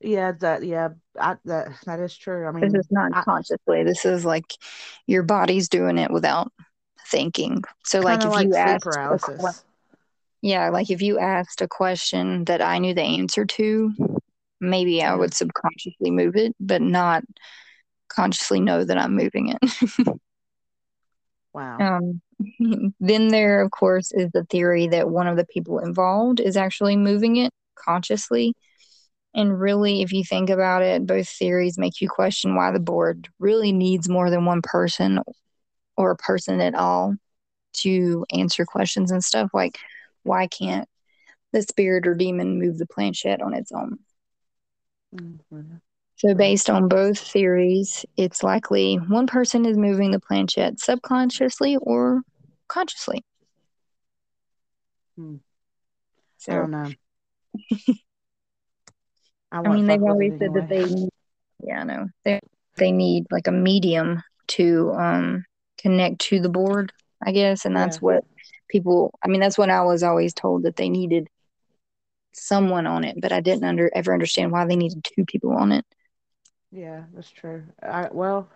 yeah, 0.00 0.32
that 0.40 0.64
yeah, 0.64 0.90
I, 1.18 1.36
that 1.44 1.68
that 1.86 2.00
is 2.00 2.16
true. 2.16 2.46
I 2.46 2.52
mean, 2.52 2.72
this 2.72 2.84
is 2.84 2.90
not 2.90 3.12
I, 3.14 3.22
consciously. 3.22 3.84
This 3.84 4.04
is 4.04 4.24
like 4.24 4.44
your 5.06 5.22
body's 5.22 5.68
doing 5.68 5.98
it 5.98 6.10
without 6.10 6.52
thinking. 7.08 7.62
So, 7.84 8.00
like 8.00 8.22
if 8.22 8.30
like 8.30 8.46
you 8.46 8.54
asked, 8.54 8.84
paralysis. 8.84 9.64
yeah, 10.42 10.68
like 10.70 10.90
if 10.90 11.00
you 11.00 11.18
asked 11.18 11.62
a 11.62 11.68
question 11.68 12.44
that 12.44 12.60
I 12.60 12.78
knew 12.78 12.94
the 12.94 13.02
answer 13.02 13.46
to, 13.46 13.92
maybe 14.60 15.02
I 15.02 15.14
would 15.14 15.32
subconsciously 15.32 16.10
move 16.10 16.36
it, 16.36 16.54
but 16.60 16.82
not 16.82 17.24
consciously 18.08 18.60
know 18.60 18.84
that 18.84 18.98
I'm 18.98 19.16
moving 19.16 19.54
it. 19.60 20.08
wow. 21.54 21.78
Um, 21.78 22.20
then 23.00 23.28
there, 23.28 23.62
of 23.62 23.70
course, 23.70 24.12
is 24.12 24.30
the 24.32 24.44
theory 24.44 24.88
that 24.88 25.08
one 25.08 25.26
of 25.26 25.36
the 25.36 25.46
people 25.46 25.78
involved 25.78 26.40
is 26.40 26.56
actually 26.56 26.96
moving 26.96 27.36
it 27.36 27.52
consciously 27.76 28.54
and 29.36 29.60
really, 29.60 30.00
if 30.00 30.14
you 30.14 30.24
think 30.24 30.48
about 30.48 30.80
it, 30.80 31.06
both 31.06 31.28
theories 31.28 31.76
make 31.76 32.00
you 32.00 32.08
question 32.08 32.56
why 32.56 32.70
the 32.70 32.80
board 32.80 33.28
really 33.38 33.70
needs 33.70 34.08
more 34.08 34.30
than 34.30 34.46
one 34.46 34.62
person 34.62 35.20
or 35.94 36.10
a 36.10 36.16
person 36.16 36.62
at 36.62 36.74
all 36.74 37.14
to 37.74 38.24
answer 38.32 38.64
questions 38.64 39.10
and 39.10 39.22
stuff. 39.22 39.50
Like, 39.52 39.78
why 40.22 40.46
can't 40.46 40.88
the 41.52 41.60
spirit 41.60 42.06
or 42.06 42.14
demon 42.14 42.58
move 42.58 42.78
the 42.78 42.86
planchette 42.86 43.42
on 43.42 43.52
its 43.52 43.72
own? 43.72 43.98
Mm-hmm. 45.14 45.76
So, 46.16 46.34
based 46.34 46.70
on 46.70 46.88
both 46.88 47.18
theories, 47.18 48.06
it's 48.16 48.42
likely 48.42 48.96
one 48.96 49.26
person 49.26 49.66
is 49.66 49.76
moving 49.76 50.12
the 50.12 50.20
planchette 50.20 50.80
subconsciously 50.80 51.76
or 51.76 52.22
consciously. 52.68 53.22
Hmm. 55.14 55.36
So, 56.38 56.52
I 56.52 56.56
don't 56.56 56.70
know. 56.70 57.94
I, 59.64 59.68
I 59.68 59.74
mean, 59.74 59.86
they've 59.86 60.02
always 60.02 60.32
said 60.38 60.54
that 60.54 60.68
they, 60.68 60.84
yeah, 61.64 61.80
I 61.80 61.84
know 61.84 62.08
they 62.24 62.40
they 62.76 62.92
need 62.92 63.26
like 63.30 63.46
a 63.46 63.52
medium 63.52 64.22
to 64.48 64.92
um 64.92 65.44
connect 65.78 66.20
to 66.20 66.40
the 66.40 66.48
board, 66.48 66.92
I 67.24 67.32
guess, 67.32 67.64
and 67.64 67.76
that's 67.76 67.96
yeah. 67.96 68.00
what 68.00 68.24
people 68.68 69.18
I 69.24 69.28
mean 69.28 69.40
that's 69.40 69.58
what 69.58 69.70
I 69.70 69.82
was 69.82 70.02
always 70.02 70.34
told 70.34 70.64
that 70.64 70.76
they 70.76 70.88
needed 70.88 71.28
someone 72.32 72.86
on 72.86 73.04
it, 73.04 73.20
but 73.20 73.32
I 73.32 73.40
didn't 73.40 73.64
under 73.64 73.90
ever 73.94 74.12
understand 74.12 74.52
why 74.52 74.66
they 74.66 74.76
needed 74.76 75.04
two 75.04 75.24
people 75.24 75.52
on 75.52 75.72
it. 75.72 75.84
Yeah, 76.70 77.04
that's 77.14 77.30
true. 77.30 77.64
I 77.82 78.08
well, 78.12 78.48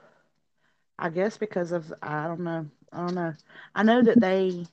I 0.98 1.08
guess 1.08 1.38
because 1.38 1.72
of 1.72 1.92
I 2.02 2.26
don't 2.26 2.40
know. 2.40 2.66
I 2.92 2.98
don't 2.98 3.14
know. 3.14 3.34
I 3.74 3.82
know 3.82 4.02
that 4.02 4.20
they 4.20 4.66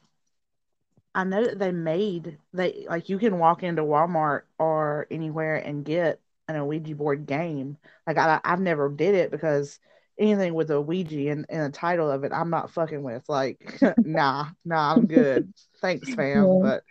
I 1.17 1.24
know 1.24 1.43
that 1.43 1.57
they 1.57 1.71
made 1.71 2.38
they 2.53 2.86
like 2.88 3.09
you 3.09 3.17
can 3.17 3.39
walk 3.39 3.63
into 3.63 3.81
Walmart 3.81 4.43
or 4.59 5.07
anywhere 5.09 5.55
and 5.55 5.83
get 5.83 6.21
an 6.47 6.67
Ouija 6.67 6.93
board 6.93 7.25
game. 7.25 7.75
Like 8.05 8.19
I 8.19 8.39
I've 8.45 8.62
never 8.62 8.88
did 8.88 9.15
it 9.15 9.31
because 9.31 9.79
anything 10.19 10.53
with 10.53 10.69
a 10.69 10.79
Ouija 10.79 11.31
and, 11.31 11.47
and 11.50 11.74
the 11.74 11.75
title 11.75 12.12
of 12.12 12.24
it, 12.24 12.31
I'm 12.31 12.51
not 12.51 12.69
fucking 12.69 13.01
with. 13.01 13.24
Like, 13.27 13.81
nah, 14.05 14.45
nah, 14.63 14.93
I'm 14.93 15.07
good. 15.07 15.51
Thanks, 15.81 16.13
fam. 16.13 16.45
Yeah. 16.45 16.59
But 16.62 16.83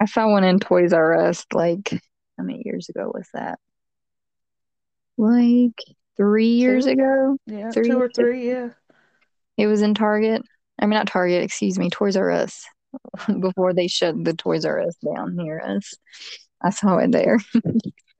I 0.00 0.04
saw 0.04 0.30
one 0.30 0.44
in 0.44 0.60
Toys 0.60 0.92
R 0.92 1.26
Us 1.26 1.44
like 1.52 1.90
how 2.38 2.44
many 2.44 2.62
years 2.64 2.88
ago 2.88 3.10
was 3.12 3.28
that? 3.34 3.58
Like 5.18 5.74
three 6.16 6.54
years 6.54 6.84
two? 6.84 6.92
ago? 6.92 7.36
Yeah, 7.46 7.72
three 7.72 7.88
two 7.88 8.00
or 8.00 8.08
three, 8.08 8.46
yeah. 8.46 8.68
It 9.56 9.66
was 9.66 9.82
in 9.82 9.94
Target. 9.94 10.42
I 10.78 10.86
mean 10.86 10.90
not 10.90 11.08
Target, 11.08 11.42
excuse 11.42 11.80
me, 11.80 11.90
Toys 11.90 12.16
R 12.16 12.30
Us. 12.30 12.64
Before 13.40 13.72
they 13.72 13.88
shut 13.88 14.22
the 14.24 14.34
Toys 14.34 14.64
R 14.64 14.80
Us 14.80 14.96
down 14.96 15.36
near 15.36 15.60
us. 15.60 15.94
I 16.62 16.70
saw 16.70 16.98
it 16.98 17.12
there. 17.12 17.38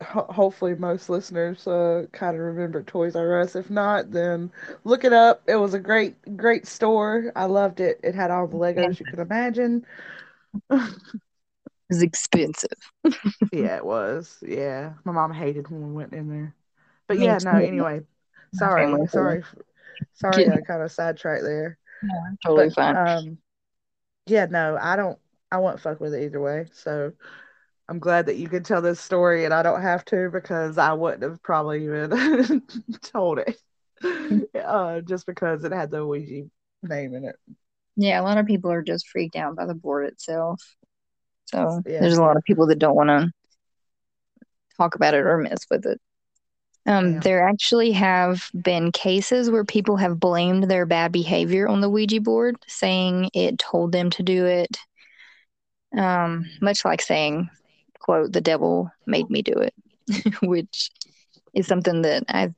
hopefully 0.02 0.74
most 0.74 1.10
listeners 1.10 1.66
uh, 1.66 2.06
kind 2.12 2.34
of 2.34 2.42
remember 2.42 2.82
Toys 2.82 3.16
R 3.16 3.40
Us. 3.40 3.54
If 3.54 3.70
not, 3.70 4.10
then 4.10 4.50
look 4.84 5.04
it 5.04 5.12
up. 5.12 5.42
It 5.46 5.56
was 5.56 5.74
a 5.74 5.78
great, 5.78 6.14
great 6.36 6.66
store. 6.66 7.32
I 7.36 7.44
loved 7.44 7.80
it. 7.80 8.00
It 8.02 8.14
had 8.14 8.30
all 8.30 8.46
the 8.46 8.56
Legos 8.56 8.98
you 8.98 9.06
could 9.06 9.18
imagine. 9.18 9.84
it 10.70 10.94
was 11.88 12.02
expensive. 12.02 12.70
yeah, 13.52 13.76
it 13.76 13.84
was. 13.84 14.38
Yeah, 14.42 14.94
my 15.04 15.12
mom 15.12 15.32
hated 15.32 15.68
when 15.70 15.88
we 15.88 15.92
went 15.92 16.12
in 16.12 16.28
there. 16.28 16.54
But 17.06 17.18
yeah, 17.18 17.38
no. 17.42 17.52
Anyway, 17.52 18.00
sorry, 18.54 19.08
sorry, 19.08 19.42
sorry. 20.14 20.50
I 20.50 20.60
kind 20.60 20.82
of 20.82 20.92
sidetracked 20.92 21.42
there. 21.42 21.76
Yeah, 22.02 22.30
totally 22.44 22.68
but, 22.68 22.74
fine. 22.74 22.96
Um, 22.96 23.38
yeah, 24.30 24.46
no, 24.46 24.78
I 24.80 24.96
don't. 24.96 25.18
I 25.52 25.58
won't 25.58 25.80
fuck 25.80 26.00
with 26.00 26.14
it 26.14 26.25
either 26.25 26.40
way. 26.40 26.66
So 26.72 27.12
I'm 27.88 27.99
glad 27.99 28.26
that 28.26 28.37
you 28.37 28.49
could 28.49 28.64
tell 28.64 28.80
this 28.80 29.00
story 29.00 29.44
and 29.44 29.52
I 29.52 29.64
don't 29.64 29.82
have 29.82 30.04
to 30.06 30.30
because 30.30 30.78
I 30.78 30.92
wouldn't 30.92 31.25
have 31.25 31.42
probably 31.42 31.84
even 31.84 32.62
told 33.02 33.38
it. 33.40 33.56
Uh, 34.54 35.02
just 35.02 35.26
because 35.26 35.62
it 35.64 35.72
had 35.72 35.90
the 35.90 36.06
Ouija 36.06 36.49
name 36.82 37.14
in 37.14 37.25
it. 37.25 37.37
Yeah, 37.96 38.18
a 38.18 38.22
lot 38.22 38.38
of 38.38 38.46
people 38.46 38.70
are 38.70 38.82
just 38.82 39.06
freaked 39.08 39.37
out 39.37 39.56
by 39.56 39.66
the 39.66 39.75
board 39.75 40.06
itself. 40.06 40.62
So 41.44 41.82
yeah. 41.84 42.00
there's 42.00 42.16
a 42.16 42.22
lot 42.22 42.38
of 42.38 42.42
people 42.44 42.68
that 42.68 42.78
don't 42.78 42.94
want 42.94 43.08
to 43.08 43.30
talk 44.78 44.94
about 44.94 45.12
it 45.12 45.26
or 45.26 45.37
mess 45.37 45.66
with 45.70 45.84
it. 45.84 46.00
Um, 46.87 47.14
yeah. 47.14 47.20
There 47.20 47.49
actually 47.49 47.92
have 47.92 48.50
been 48.62 48.90
cases 48.92 49.50
where 49.50 49.64
people 49.64 49.96
have 49.96 50.18
blamed 50.18 50.64
their 50.64 50.87
bad 50.87 51.12
behavior 51.12 51.68
on 51.68 51.80
the 51.80 51.90
Ouija 51.90 52.20
board, 52.20 52.56
saying 52.66 53.30
it 53.34 53.58
told 53.58 53.92
them 53.92 54.10
to 54.10 54.22
do 54.22 54.46
it. 54.46 54.78
Um, 55.96 56.46
much 56.60 56.84
like 56.84 57.02
saying 57.02 57.50
quote, 58.00 58.32
the 58.32 58.40
devil 58.40 58.90
made 59.06 59.30
me 59.30 59.42
do 59.42 59.52
it, 59.52 59.75
which 60.42 60.90
is 61.54 61.66
something 61.66 62.02
that 62.02 62.25
I 62.28 62.52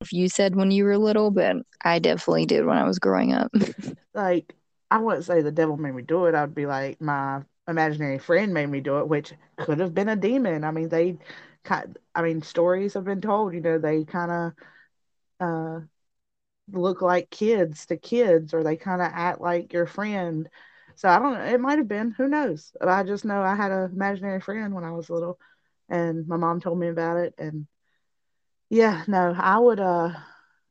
if 0.00 0.12
you 0.12 0.28
said 0.28 0.54
when 0.54 0.70
you 0.70 0.84
were 0.84 0.98
little, 0.98 1.30
but 1.30 1.56
I 1.82 1.98
definitely 1.98 2.46
did 2.46 2.66
when 2.66 2.76
I 2.76 2.84
was 2.84 2.98
growing 2.98 3.32
up. 3.32 3.50
like 4.14 4.54
I 4.90 4.98
wouldn't 4.98 5.24
say 5.24 5.40
the 5.42 5.50
devil 5.50 5.76
made 5.76 5.94
me 5.94 6.02
do 6.02 6.26
it. 6.26 6.34
I'd 6.34 6.54
be 6.54 6.66
like 6.66 7.00
my 7.00 7.42
imaginary 7.66 8.18
friend 8.18 8.52
made 8.52 8.66
me 8.66 8.80
do 8.80 8.98
it, 8.98 9.08
which 9.08 9.32
could 9.56 9.80
have 9.80 9.94
been 9.94 10.08
a 10.08 10.16
demon. 10.16 10.64
I 10.64 10.70
mean, 10.70 10.88
they. 10.88 11.18
I 11.70 12.22
mean, 12.22 12.42
stories 12.42 12.94
have 12.94 13.04
been 13.04 13.20
told. 13.20 13.54
You 13.54 13.60
know, 13.60 13.78
they 13.78 14.04
kind 14.04 14.30
of 14.30 14.52
uh, 15.40 15.80
look 16.72 17.02
like 17.02 17.30
kids 17.30 17.86
to 17.86 17.96
kids, 17.96 18.54
or 18.54 18.62
they 18.62 18.76
kind 18.76 19.02
of 19.02 19.10
act 19.12 19.40
like 19.40 19.72
your 19.72 19.86
friend. 19.86 20.48
So 20.96 21.08
I 21.08 21.18
don't 21.18 21.34
know. 21.34 21.44
It 21.44 21.60
might 21.60 21.78
have 21.78 21.88
been. 21.88 22.12
Who 22.12 22.28
knows? 22.28 22.72
But 22.80 22.88
I 22.88 23.02
just 23.04 23.24
know 23.24 23.42
I 23.42 23.54
had 23.54 23.72
an 23.72 23.90
imaginary 23.92 24.40
friend 24.40 24.74
when 24.74 24.84
I 24.84 24.92
was 24.92 25.10
little, 25.10 25.38
and 25.88 26.26
my 26.28 26.36
mom 26.36 26.60
told 26.60 26.78
me 26.78 26.88
about 26.88 27.18
it. 27.18 27.34
And 27.38 27.66
yeah, 28.70 29.04
no, 29.08 29.34
I 29.36 29.58
would. 29.58 29.80
Uh, 29.80 30.10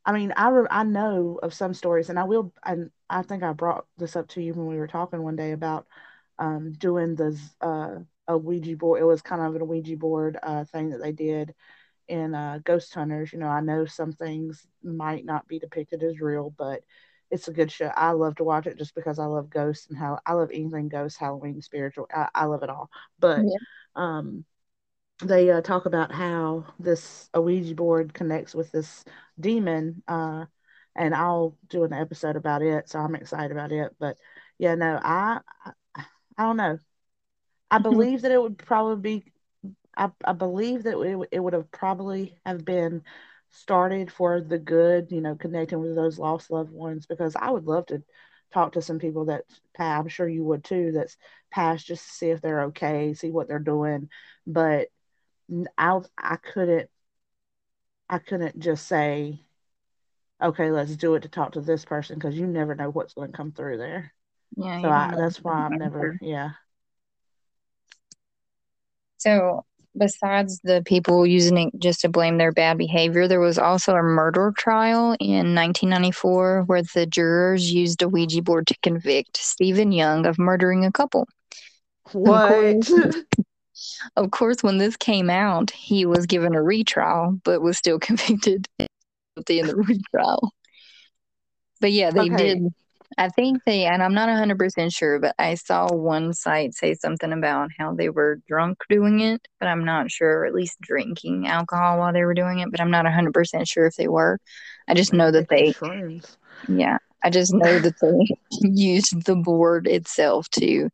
I 0.06 0.12
mean, 0.14 0.34
I 0.36 0.50
re- 0.50 0.68
I 0.70 0.84
know 0.84 1.40
of 1.42 1.54
some 1.54 1.74
stories, 1.74 2.10
and 2.10 2.20
I 2.20 2.24
will. 2.24 2.54
And 2.66 2.92
I 3.10 3.22
think 3.24 3.44
I 3.44 3.54
brought 3.54 3.86
this 3.98 4.16
up 4.16 4.28
to 4.30 4.42
you 4.42 4.54
when 4.54 4.68
we 4.68 4.78
were 4.78 4.88
talking 4.88 5.22
one 5.24 5.36
day 5.36 5.52
about 5.52 5.88
um, 6.40 6.74
doing 6.74 7.16
the 7.16 7.40
uh, 7.62 8.00
a 8.28 8.38
Ouija 8.38 8.76
board. 8.76 9.02
It 9.02 9.06
was 9.06 9.22
kind 9.22 9.42
of 9.42 9.56
an 9.56 9.68
Ouija 9.68 9.98
board 9.98 10.38
uh, 10.42 10.66
thing 10.66 10.90
that 10.92 11.02
they 11.02 11.12
did 11.12 11.54
in 12.08 12.36
uh, 12.36 12.60
Ghost 12.64 12.94
Hunters. 12.94 13.34
You 13.34 13.40
know, 13.40 13.48
I 13.48 13.62
know 13.62 13.86
some 13.86 14.14
things 14.14 14.66
might 14.84 15.26
not 15.26 15.48
be 15.48 15.60
depicted 15.60 16.04
as 16.04 16.20
real, 16.20 16.54
but 16.58 16.82
it's 17.32 17.48
a 17.48 17.54
good 17.54 17.72
show. 17.72 17.92
I 17.96 18.12
love 18.12 18.36
to 18.36 18.44
watch 18.44 18.68
it 18.68 18.78
just 18.78 18.96
because 18.96 19.18
I 19.20 19.26
love 19.26 19.50
ghosts 19.50 19.88
and 19.88 19.98
how 19.98 20.20
I 20.26 20.34
love 20.34 20.52
anything 20.54 20.90
ghosts, 20.90 21.18
Halloween, 21.18 21.62
spiritual. 21.62 22.08
I, 22.14 22.30
I 22.36 22.46
love 22.46 22.64
it 22.64 22.70
all. 22.70 22.90
But 23.20 23.40
yeah. 23.40 23.58
um, 23.96 24.46
they 25.24 25.50
uh, 25.50 25.62
talk 25.62 25.86
about 25.86 26.12
how 26.12 26.66
this 26.80 27.30
Ouija 27.34 27.76
board 27.76 28.14
connects 28.14 28.54
with 28.54 28.72
this 28.72 29.04
demon, 29.40 30.04
uh, 30.08 30.46
and 30.96 31.16
I'll 31.16 31.58
do 31.70 31.84
an 31.84 31.94
episode 31.94 32.36
about 32.36 32.62
it. 32.62 32.90
So 32.90 33.00
I'm 33.00 33.16
excited 33.16 33.52
about 33.52 33.72
it. 33.72 33.96
But 34.00 34.18
yeah, 34.60 34.76
no, 34.76 35.00
I 35.04 35.40
I, 35.66 36.04
I 36.38 36.44
don't 36.44 36.58
know. 36.58 36.78
I 37.74 37.80
believe 37.80 38.22
that 38.22 38.32
it 38.32 38.42
would 38.42 38.58
probably 38.58 39.20
be. 39.20 39.34
I, 39.98 40.12
I 40.26 40.34
believe 40.34 40.84
that 40.84 41.00
it, 41.00 41.30
it 41.32 41.40
would 41.40 41.54
have 41.54 41.72
probably 41.72 42.36
have 42.46 42.66
been 42.66 43.04
started 43.52 44.12
for 44.12 44.42
the 44.42 44.60
good, 44.60 45.12
you 45.12 45.22
know, 45.22 45.36
connecting 45.36 45.80
with 45.82 45.96
those 45.96 46.20
lost 46.20 46.52
loved 46.52 46.72
ones 46.72 47.06
because 47.08 47.36
I 47.36 47.52
would 47.52 47.66
love 47.66 47.88
to 47.88 48.04
talk 48.54 48.74
to 48.74 48.82
some 48.82 49.00
people 49.00 49.26
that 49.26 49.44
I'm 49.80 50.08
sure 50.08 50.28
you 50.30 50.44
would 50.46 50.64
too 50.64 50.92
that's 50.94 51.18
passed 51.52 51.88
just 51.88 52.06
to 52.08 52.14
see 52.14 52.30
if 52.30 52.42
they're 52.42 52.64
okay, 52.66 53.14
see 53.16 53.32
what 53.32 53.48
they're 53.48 53.60
doing. 53.60 54.10
But 54.48 54.90
I 55.78 56.02
I 56.18 56.38
couldn't 56.38 56.90
I 58.10 58.20
couldn't 58.20 58.60
just 58.60 58.88
say 58.88 59.46
okay, 60.42 60.72
let's 60.72 60.96
do 60.98 61.16
it 61.16 61.22
to 61.24 61.30
talk 61.30 61.54
to 61.54 61.62
this 61.62 61.86
person 61.86 62.16
because 62.18 62.38
you 62.38 62.48
never 62.48 62.76
know 62.76 62.90
what's 62.90 63.14
going 63.14 63.32
to 63.32 63.38
come 63.38 63.52
through 63.54 63.78
there. 63.78 64.14
Yeah, 64.56 64.78
so 64.82 64.90
I, 64.90 65.10
that's 65.16 65.44
why 65.44 65.56
I'm 65.66 65.78
never 65.78 66.18
yeah. 66.22 66.52
So 69.24 69.66
besides 69.98 70.60
the 70.64 70.84
people 70.86 71.26
using 71.26 71.58
it 71.58 71.80
just 71.80 72.02
to 72.02 72.10
blame 72.10 72.38
their 72.38 72.52
bad 72.52 72.78
behavior, 72.78 73.28
there 73.28 73.40
was 73.40 73.58
also 73.58 73.96
a 73.96 74.04
murder 74.04 74.54
trial 74.58 75.16
in 75.20 75.56
1994 75.56 76.64
where 76.64 76.82
the 76.82 77.06
jurors 77.06 77.72
used 77.72 78.02
a 78.02 78.10
Ouija 78.10 78.42
board 78.42 78.68
to 78.68 78.76
convict 78.84 79.38
Stephen 79.38 79.94
Young 79.94 80.26
of 80.26 80.38
murdering 80.38 80.84
a 80.84 80.92
couple. 80.92 81.28
What? 82.12 82.52
Of 82.52 82.86
course, 82.86 83.16
of 84.18 84.32
course, 84.32 84.62
when 84.62 84.78
this 84.78 84.98
came 84.98 85.30
out, 85.30 85.72
he 85.72 86.06
was 86.06 86.26
given 86.26 86.54
a 86.54 86.62
retrial, 86.62 87.40
but 87.46 87.62
was 87.62 87.78
still 87.78 88.00
convicted 88.10 88.68
at 88.78 88.90
the 89.46 89.62
end 89.62 89.70
of 89.70 89.78
the 89.78 89.84
retrial. 89.84 90.52
But 91.80 91.94
yeah, 91.94 92.12
they 92.12 92.32
okay. 92.32 92.56
did 92.56 92.74
I 93.18 93.30
think 93.30 93.64
they, 93.66 93.86
and 93.86 94.02
I'm 94.02 94.14
not 94.14 94.30
100% 94.30 94.92
sure, 94.92 95.20
but 95.20 95.36
I 95.38 95.56
saw 95.56 95.88
one 95.92 96.34
site 96.34 96.74
say 96.74 96.94
something 96.94 97.32
about 97.32 97.70
how 97.78 97.94
they 97.94 98.10
were 98.10 98.40
drunk 98.48 98.80
doing 98.90 99.20
it, 99.20 99.42
but 99.60 99.68
I'm 99.68 99.86
not 99.86 100.12
sure, 100.12 100.40
or 100.40 100.46
at 100.46 100.54
least 100.54 100.80
drinking 100.82 101.48
alcohol 101.48 102.00
while 102.00 102.14
they 102.14 102.24
were 102.24 102.34
doing 102.34 102.60
it, 102.60 102.72
but 102.72 102.82
I'm 102.82 102.92
not 102.92 103.06
100% 103.06 103.68
sure 103.68 103.86
if 103.86 103.96
they 103.96 104.08
were. 104.08 104.40
I 104.88 104.94
just 104.94 105.14
know 105.14 105.32
that 105.32 105.50
they, 105.50 105.74
yeah, 106.68 106.98
I 107.24 107.30
just 107.30 107.54
know 107.54 107.80
that 107.80 108.00
they 108.02 108.36
used 108.70 109.26
the 109.26 109.36
board 109.36 109.88
itself 109.88 110.50
to 110.52 110.90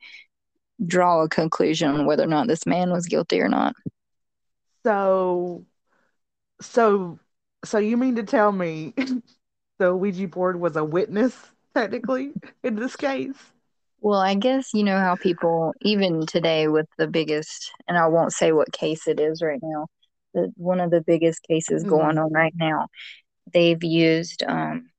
draw 0.85 1.23
a 1.23 1.29
conclusion 1.29 1.89
on 1.89 2.05
whether 2.05 2.23
or 2.23 2.27
not 2.27 2.47
this 2.47 2.65
man 2.65 2.91
was 2.91 3.07
guilty 3.07 3.41
or 3.41 3.49
not. 3.49 3.75
So, 4.85 5.65
so, 6.61 7.19
so 7.65 7.77
you 7.77 7.97
mean 7.97 8.15
to 8.15 8.23
tell 8.23 8.51
me 8.51 8.93
the 9.79 9.95
Ouija 9.95 10.27
board 10.27 10.59
was 10.59 10.75
a 10.75 10.83
witness? 10.83 11.35
Technically 11.75 12.31
in 12.63 12.75
this 12.75 12.95
case. 12.95 13.35
Well, 14.01 14.19
I 14.19 14.35
guess 14.35 14.73
you 14.73 14.83
know 14.83 14.97
how 14.97 15.15
people, 15.15 15.73
even 15.81 16.25
today, 16.25 16.67
with 16.67 16.87
the 16.97 17.07
biggest, 17.07 17.71
and 17.87 17.97
I 17.97 18.07
won't 18.07 18.31
say 18.31 18.51
what 18.51 18.71
case 18.71 19.07
it 19.07 19.19
is 19.19 19.41
right 19.41 19.59
now, 19.61 19.87
the 20.33 20.51
one 20.55 20.79
of 20.79 20.89
the 20.91 21.01
biggest 21.01 21.43
cases 21.43 21.83
mm-hmm. 21.83 21.89
going 21.89 22.17
on 22.17 22.31
right 22.31 22.53
now, 22.55 22.87
they've 23.51 23.83
used, 23.83 24.43
um, 24.47 24.89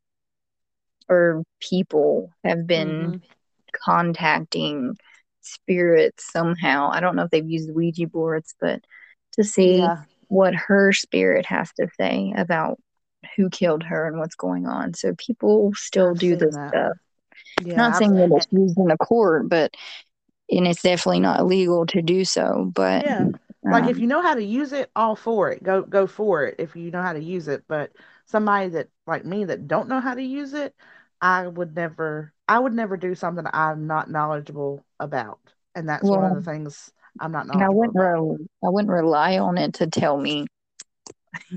or 1.09 1.42
people 1.61 2.30
have 2.44 2.66
been 2.66 2.88
mm-hmm. 2.88 3.16
contacting 3.85 4.96
spirits 5.40 6.30
somehow. 6.30 6.90
I 6.92 7.00
don't 7.00 7.16
know 7.16 7.24
if 7.24 7.30
they've 7.30 7.48
used 7.48 7.72
Ouija 7.72 8.06
boards, 8.06 8.54
but 8.61 8.80
to 9.33 9.44
see 9.44 9.78
yeah. 9.78 10.02
what 10.28 10.54
her 10.54 10.92
spirit 10.92 11.46
has 11.46 11.72
to 11.78 11.88
say 11.98 12.35
about 12.37 12.78
who 13.37 13.51
killed 13.51 13.83
her 13.85 14.07
and 14.07 14.19
what's 14.19 14.35
going 14.35 14.66
on. 14.66 14.95
So 14.95 15.14
people 15.14 15.73
still 15.75 16.11
I've 16.11 16.19
do 16.19 16.37
this 16.37 16.55
that. 16.55 16.69
stuff. 16.69 16.97
Yeah, 17.64 17.77
not 17.77 17.97
saying 17.97 18.14
that 18.14 18.37
it's 18.37 18.47
used 18.51 18.79
in 18.79 18.87
the 18.87 18.97
court, 18.97 19.49
but 19.49 19.75
and 20.51 20.66
it's 20.66 20.83
definitely 20.83 21.21
not 21.21 21.40
illegal 21.40 21.87
to 21.87 22.03
do 22.03 22.25
so. 22.25 22.71
But 22.75 23.05
yeah. 23.05 23.29
Like 23.64 23.85
if 23.85 23.97
um, 23.97 24.01
you 24.01 24.07
know 24.07 24.23
how 24.23 24.35
to 24.35 24.43
use 24.43 24.73
it, 24.73 24.90
all 24.97 25.14
for 25.14 25.51
it. 25.53 25.62
Go 25.62 25.83
go 25.83 26.07
for 26.07 26.45
it 26.45 26.57
if 26.59 26.75
you 26.75 26.90
know 26.90 27.03
how 27.03 27.12
to 27.12 27.23
use 27.23 27.47
it. 27.47 27.64
But 27.69 27.93
somebody 28.27 28.69
that 28.71 28.88
like 29.07 29.25
me 29.25 29.45
that 29.45 29.69
don't 29.69 29.88
know 29.88 30.01
how 30.01 30.14
to 30.14 30.23
use 30.23 30.55
it, 30.55 30.75
I 31.21 31.47
would 31.47 31.75
never 31.75 32.33
I 32.49 32.59
would 32.59 32.73
never 32.73 32.97
do 32.97 33.14
something 33.14 33.45
I'm 33.53 33.87
not 33.87 34.11
knowledgeable 34.11 34.85
about. 34.99 35.38
And 35.75 35.88
that's 35.88 36.03
one 36.03 36.25
of 36.25 36.35
the 36.35 36.51
things 36.51 36.90
I'm 37.21 37.33
not 37.33 37.53
and 37.53 37.62
I 37.62 37.69
wouldn't 37.69 37.97
re- 37.97 38.47
I 38.64 38.69
wouldn't 38.69 38.93
rely 38.93 39.38
on 39.38 39.59
it 39.59 39.75
to 39.75 39.87
tell 39.87 40.16
me. 40.16 40.47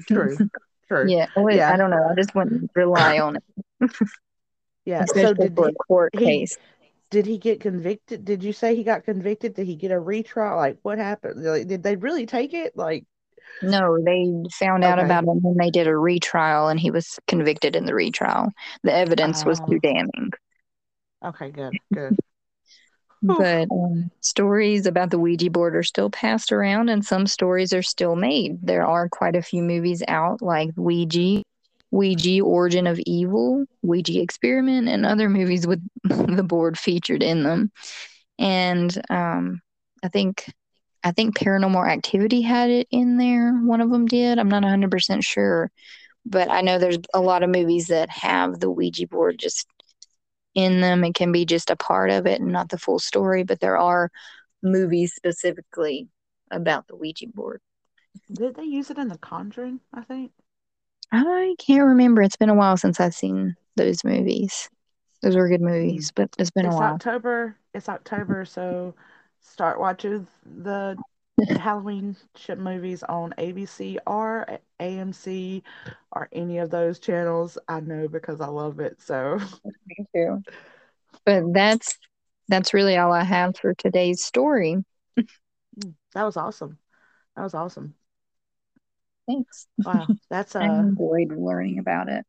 True. 0.07 0.37
True. 0.93 1.09
yeah, 1.09 1.27
I, 1.35 1.39
would, 1.41 1.59
I 1.73 1.77
don't 1.77 1.89
know. 1.91 2.07
I 2.09 2.15
just 2.15 2.35
wouldn't 2.35 2.71
rely 2.75 3.19
on 3.19 3.37
it, 3.37 3.43
Yeah. 4.85 5.05
So 5.05 5.33
did 5.33 5.55
for 5.55 5.67
a 5.67 5.71
he, 5.71 5.75
court 5.87 6.15
he 6.15 6.19
case. 6.23 6.57
did 7.11 7.25
he 7.25 7.37
get 7.37 7.61
convicted? 7.61 8.25
Did 8.25 8.43
you 8.43 8.53
say 8.53 8.75
he 8.75 8.83
got 8.83 9.05
convicted? 9.05 9.55
Did 9.55 9.67
he 9.67 9.75
get 9.75 9.91
a 9.91 9.99
retrial? 9.99 10.57
Like 10.57 10.79
what 10.83 10.97
happened? 10.97 11.43
Like, 11.43 11.67
did 11.67 11.83
they 11.83 11.95
really 11.95 12.25
take 12.25 12.53
it? 12.53 12.75
Like 12.77 13.05
No, 13.61 13.97
they 14.03 14.31
found 14.51 14.83
out 14.83 14.99
okay. 14.99 15.05
about 15.05 15.23
him 15.23 15.41
when 15.41 15.57
they 15.57 15.71
did 15.71 15.87
a 15.87 15.97
retrial, 15.97 16.67
and 16.67 16.79
he 16.79 16.91
was 16.91 17.19
convicted 17.27 17.75
in 17.75 17.85
the 17.85 17.95
retrial. 17.95 18.49
The 18.83 18.93
evidence 18.93 19.43
was 19.45 19.59
oh. 19.59 19.65
too 19.69 19.77
Oh, 19.77 19.79
damning. 19.81 20.31
okay, 21.23 21.51
good, 21.51 21.75
good. 21.93 22.17
But 23.23 23.69
um, 23.71 24.11
stories 24.19 24.85
about 24.85 25.09
the 25.09 25.17
Ouija 25.17 25.49
board 25.49 25.77
are 25.77 25.83
still 25.83 26.09
passed 26.09 26.51
around, 26.51 26.89
and 26.89 27.05
some 27.05 27.25
stories 27.25 27.71
are 27.71 27.81
still 27.81 28.17
made. 28.17 28.59
There 28.61 28.85
are 28.85 29.07
quite 29.07 29.37
a 29.37 29.41
few 29.41 29.63
movies 29.63 30.03
out, 30.09 30.41
like 30.41 30.71
Ouija, 30.75 31.41
Ouija 31.89 32.41
Origin 32.41 32.85
of 32.85 32.99
Evil, 33.05 33.65
Ouija 33.81 34.21
Experiment, 34.21 34.89
and 34.89 35.05
other 35.05 35.29
movies 35.29 35.65
with 35.65 35.81
the 36.03 36.43
board 36.43 36.77
featured 36.77 37.23
in 37.23 37.43
them. 37.43 37.71
And 38.37 39.01
um, 39.09 39.61
I 40.03 40.09
think 40.09 40.45
I 41.03 41.11
think 41.11 41.37
Paranormal 41.37 41.89
Activity 41.89 42.41
had 42.41 42.69
it 42.69 42.87
in 42.91 43.17
there. 43.17 43.53
One 43.53 43.79
of 43.79 43.89
them 43.89 44.05
did. 44.05 44.37
I'm 44.37 44.49
not 44.49 44.63
100% 44.63 45.23
sure, 45.23 45.71
but 46.25 46.49
I 46.51 46.61
know 46.61 46.77
there's 46.77 46.99
a 47.13 47.21
lot 47.21 47.43
of 47.43 47.49
movies 47.49 47.87
that 47.87 48.09
have 48.09 48.59
the 48.59 48.69
Ouija 48.69 49.07
board 49.07 49.37
just 49.39 49.65
in 50.55 50.81
them. 50.81 51.03
It 51.03 51.15
can 51.15 51.31
be 51.31 51.45
just 51.45 51.69
a 51.69 51.75
part 51.75 52.09
of 52.09 52.25
it 52.27 52.41
and 52.41 52.51
not 52.51 52.69
the 52.69 52.77
full 52.77 52.99
story, 52.99 53.43
but 53.43 53.59
there 53.59 53.77
are 53.77 54.11
movies 54.61 55.13
specifically 55.15 56.07
about 56.51 56.87
the 56.87 56.95
Ouija 56.95 57.27
board. 57.27 57.61
Did 58.31 58.55
they 58.55 58.63
use 58.63 58.89
it 58.89 58.97
in 58.97 59.07
The 59.07 59.17
Conjuring? 59.17 59.79
I 59.93 60.01
think. 60.01 60.31
I 61.11 61.55
can't 61.59 61.85
remember. 61.85 62.21
It's 62.21 62.37
been 62.37 62.49
a 62.49 62.55
while 62.55 62.77
since 62.77 62.99
I've 62.99 63.13
seen 63.13 63.55
those 63.75 64.03
movies. 64.03 64.69
Those 65.21 65.35
were 65.35 65.49
good 65.49 65.61
movies, 65.61 66.11
but 66.13 66.29
it's 66.37 66.51
been 66.51 66.65
a 66.65 66.69
It's 66.69 66.77
while. 66.77 66.93
October. 66.93 67.55
It's 67.73 67.89
October, 67.89 68.45
so 68.45 68.93
start 69.41 69.79
watching 69.79 70.27
the 70.45 70.97
Halloween 71.57 72.15
ship 72.35 72.57
movies 72.59 73.03
on 73.03 73.33
ABC 73.37 73.99
or 74.07 74.59
AMC 74.79 75.63
or 76.11 76.29
any 76.31 76.57
of 76.59 76.69
those 76.71 76.99
channels. 76.99 77.57
I 77.67 77.79
know 77.81 78.07
because 78.07 78.41
I 78.41 78.47
love 78.47 78.79
it. 78.79 79.01
So 79.01 79.39
Me 79.87 80.05
too. 80.13 80.43
But 81.25 81.53
that's 81.53 81.97
that's 82.49 82.73
really 82.73 82.97
all 82.97 83.13
I 83.13 83.23
have 83.23 83.57
for 83.57 83.73
today's 83.75 84.23
story. 84.23 84.77
that 86.13 86.23
was 86.23 86.37
awesome. 86.37 86.77
That 87.35 87.43
was 87.43 87.53
awesome. 87.53 87.95
Thanks. 89.27 89.67
Wow. 89.85 90.11
That's 90.29 90.55
I 90.61 90.65
uh 90.65 90.91
enjoyed 90.97 91.31
learning 91.37 91.79
about 91.79 92.09
it. 92.09 92.25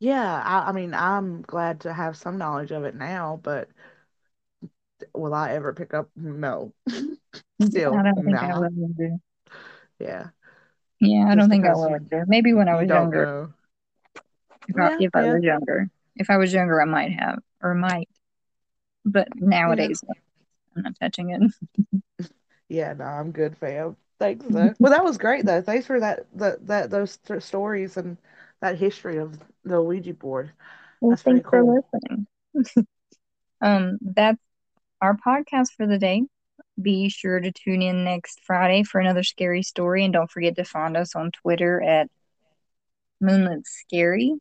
yeah, 0.00 0.42
I, 0.44 0.68
I 0.68 0.72
mean 0.72 0.94
I'm 0.94 1.42
glad 1.42 1.80
to 1.82 1.92
have 1.92 2.16
some 2.16 2.38
knowledge 2.38 2.70
of 2.70 2.84
it 2.84 2.94
now, 2.94 3.40
but 3.42 3.68
will 5.14 5.34
I 5.34 5.52
ever 5.52 5.72
pick 5.72 5.94
up? 5.94 6.10
No. 6.16 6.72
Still, 7.62 7.94
I 7.94 8.02
don't 8.02 8.24
think 8.24 8.36
I 8.42 8.48
nah. 8.48 8.60
will 8.60 8.90
either. 8.90 9.16
Yeah. 9.98 10.28
Yeah, 11.00 11.24
I 11.24 11.34
Just 11.34 11.38
don't 11.38 11.50
think 11.50 11.66
I 11.66 11.74
will 11.74 11.94
either. 11.94 12.24
Maybe 12.28 12.52
when 12.52 12.68
I 12.68 12.74
was 12.80 12.88
younger. 12.88 13.26
know. 13.26 13.52
If 14.68 14.76
I, 14.76 14.90
Yeah, 14.90 14.96
if 15.00 15.10
I 15.14 15.32
was 15.32 15.42
younger. 15.42 15.90
If 16.16 16.30
I 16.30 16.36
was 16.36 16.52
younger, 16.52 16.80
I 16.80 16.84
might 16.84 17.12
have 17.12 17.38
or 17.62 17.74
might. 17.74 18.08
But 19.04 19.28
yeah. 19.36 19.46
nowadays, 19.48 20.02
I'm 20.76 20.82
not 20.82 20.94
touching 21.00 21.30
it. 21.30 21.52
Yeah, 22.68 22.92
no, 22.92 23.04
I'm 23.04 23.32
good, 23.32 23.56
fam. 23.56 23.96
Thanks, 24.18 24.44
though. 24.46 24.74
Well, 24.78 24.92
that 24.92 25.04
was 25.04 25.16
great, 25.16 25.46
though. 25.46 25.62
Thanks 25.62 25.86
for 25.86 26.00
that, 26.00 26.26
that, 26.34 26.66
that 26.66 26.90
those 26.90 27.16
th 27.18 27.42
stories 27.42 27.96
and 27.96 28.18
that 28.60 28.76
history 28.76 29.16
of 29.16 29.38
the 29.64 29.80
Ouija 29.80 30.12
board. 30.12 30.52
Well, 31.00 31.10
That's 31.12 31.22
thanks 31.22 31.48
for 31.48 31.64
listening. 31.64 32.26
Um, 33.60 33.98
that's 34.00 34.38
our 35.00 35.16
podcast 35.16 35.72
for 35.76 35.86
the 35.86 35.98
day. 35.98 36.22
Be 36.80 37.08
sure 37.08 37.40
to 37.40 37.52
tune 37.52 37.82
in 37.82 38.04
next 38.04 38.40
Friday 38.44 38.82
for 38.84 39.00
another 39.00 39.22
scary 39.22 39.62
story, 39.62 40.04
and 40.04 40.12
don't 40.12 40.30
forget 40.30 40.56
to 40.56 40.64
find 40.64 40.96
us 40.96 41.14
on 41.16 41.30
Twitter 41.32 41.82
at 41.82 42.08
Moonlit 43.20 43.66
Scary, 43.66 44.34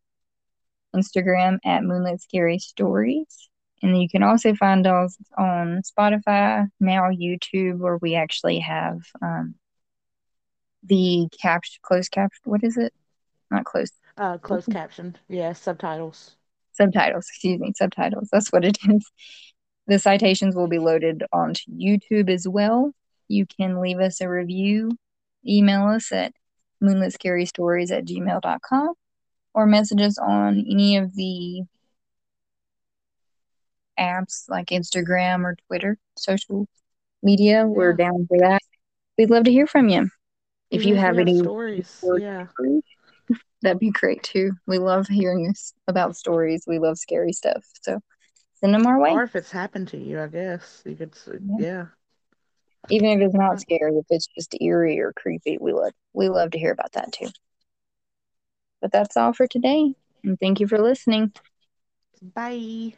Instagram 0.95 1.57
at 1.65 1.83
Moonlit 1.83 2.21
Scary 2.21 2.59
Stories, 2.59 3.49
and 3.81 3.99
you 3.99 4.07
can 4.07 4.23
also 4.23 4.53
find 4.53 4.85
us 4.85 5.17
on 5.37 5.81
Spotify, 5.81 6.67
now 6.79 7.09
YouTube, 7.09 7.79
where 7.79 7.97
we 7.97 8.15
actually 8.15 8.59
have 8.59 8.99
um, 9.21 9.55
the 10.83 11.27
closed 11.81 12.11
caption. 12.11 12.41
What 12.43 12.63
is 12.63 12.77
it? 12.77 12.93
Not 13.49 13.65
closed 13.65 13.93
Uh, 14.17 14.37
closed 14.37 14.71
caption. 14.71 15.17
Yeah, 15.27 15.53
subtitles. 15.53 16.35
subtitles. 16.73 17.27
Excuse 17.29 17.59
me, 17.59 17.73
subtitles. 17.75 18.29
That's 18.31 18.51
what 18.51 18.65
it 18.65 18.77
is. 18.87 19.11
The 19.87 19.99
citations 19.99 20.55
will 20.55 20.67
be 20.67 20.79
loaded 20.79 21.23
onto 21.31 21.71
YouTube 21.71 22.29
as 22.29 22.47
well. 22.47 22.91
You 23.27 23.45
can 23.45 23.79
leave 23.81 23.99
us 23.99 24.21
a 24.21 24.29
review, 24.29 24.91
email 25.47 25.83
us 25.87 26.11
at 26.11 26.33
moonlitscarystories 26.83 27.91
at 27.91 28.05
gmail.com, 28.05 28.93
or 29.53 29.65
message 29.65 30.01
us 30.01 30.17
on 30.17 30.59
any 30.59 30.97
of 30.97 31.15
the 31.15 31.63
apps 33.99 34.47
like 34.49 34.67
Instagram 34.67 35.43
or 35.43 35.55
Twitter, 35.67 35.97
social 36.17 36.67
media. 37.23 37.65
We're 37.65 37.91
Yeah. 37.91 37.97
down 37.97 38.27
for 38.27 38.37
that. 38.39 38.61
We'd 39.17 39.29
love 39.29 39.45
to 39.45 39.51
hear 39.51 39.67
from 39.67 39.89
you. 39.89 40.09
If 40.69 40.85
you 40.85 40.95
have 40.95 41.17
any 41.17 41.39
stories. 41.39 41.97
or 42.03 42.19
Yeah. 42.19 42.47
stories, 42.49 42.83
that'd 43.61 43.79
be 43.79 43.89
great 43.89 44.21
too. 44.21 44.51
We 44.67 44.77
love 44.79 45.07
hearing 45.07 45.55
about 45.87 46.15
stories. 46.15 46.65
We 46.67 46.77
love 46.77 46.97
scary 46.97 47.31
stuff. 47.33 47.65
So 47.81 47.99
send 48.59 48.73
them 48.73 48.85
our 48.87 48.99
way. 48.99 49.11
Or 49.11 49.23
if 49.23 49.35
it's 49.35 49.51
happened 49.51 49.89
to 49.89 49.97
you, 49.97 50.21
I 50.21 50.27
guess 50.27 50.83
you 50.85 50.95
could. 50.95 51.13
Yeah. 51.57 51.65
Yeah. 51.65 51.85
Even 52.89 53.09
if 53.09 53.25
it's 53.25 53.35
not 53.35 53.59
scary, 53.59 53.97
if 53.97 54.05
it's 54.09 54.27
just 54.27 54.55
eerie 54.61 54.99
or 54.99 55.13
creepy, 55.13 55.57
we 55.59 55.73
love 55.73 55.93
we 56.13 56.29
love 56.29 56.51
to 56.51 56.59
hear 56.59 56.71
about 56.71 56.93
that 56.93 57.11
too. 57.11 57.27
But 58.81 58.91
that's 58.91 59.17
all 59.17 59.33
for 59.33 59.47
today. 59.47 59.93
And 60.23 60.39
thank 60.39 60.59
you 60.59 60.67
for 60.67 60.79
listening. 60.79 61.33
Bye. 62.21 62.93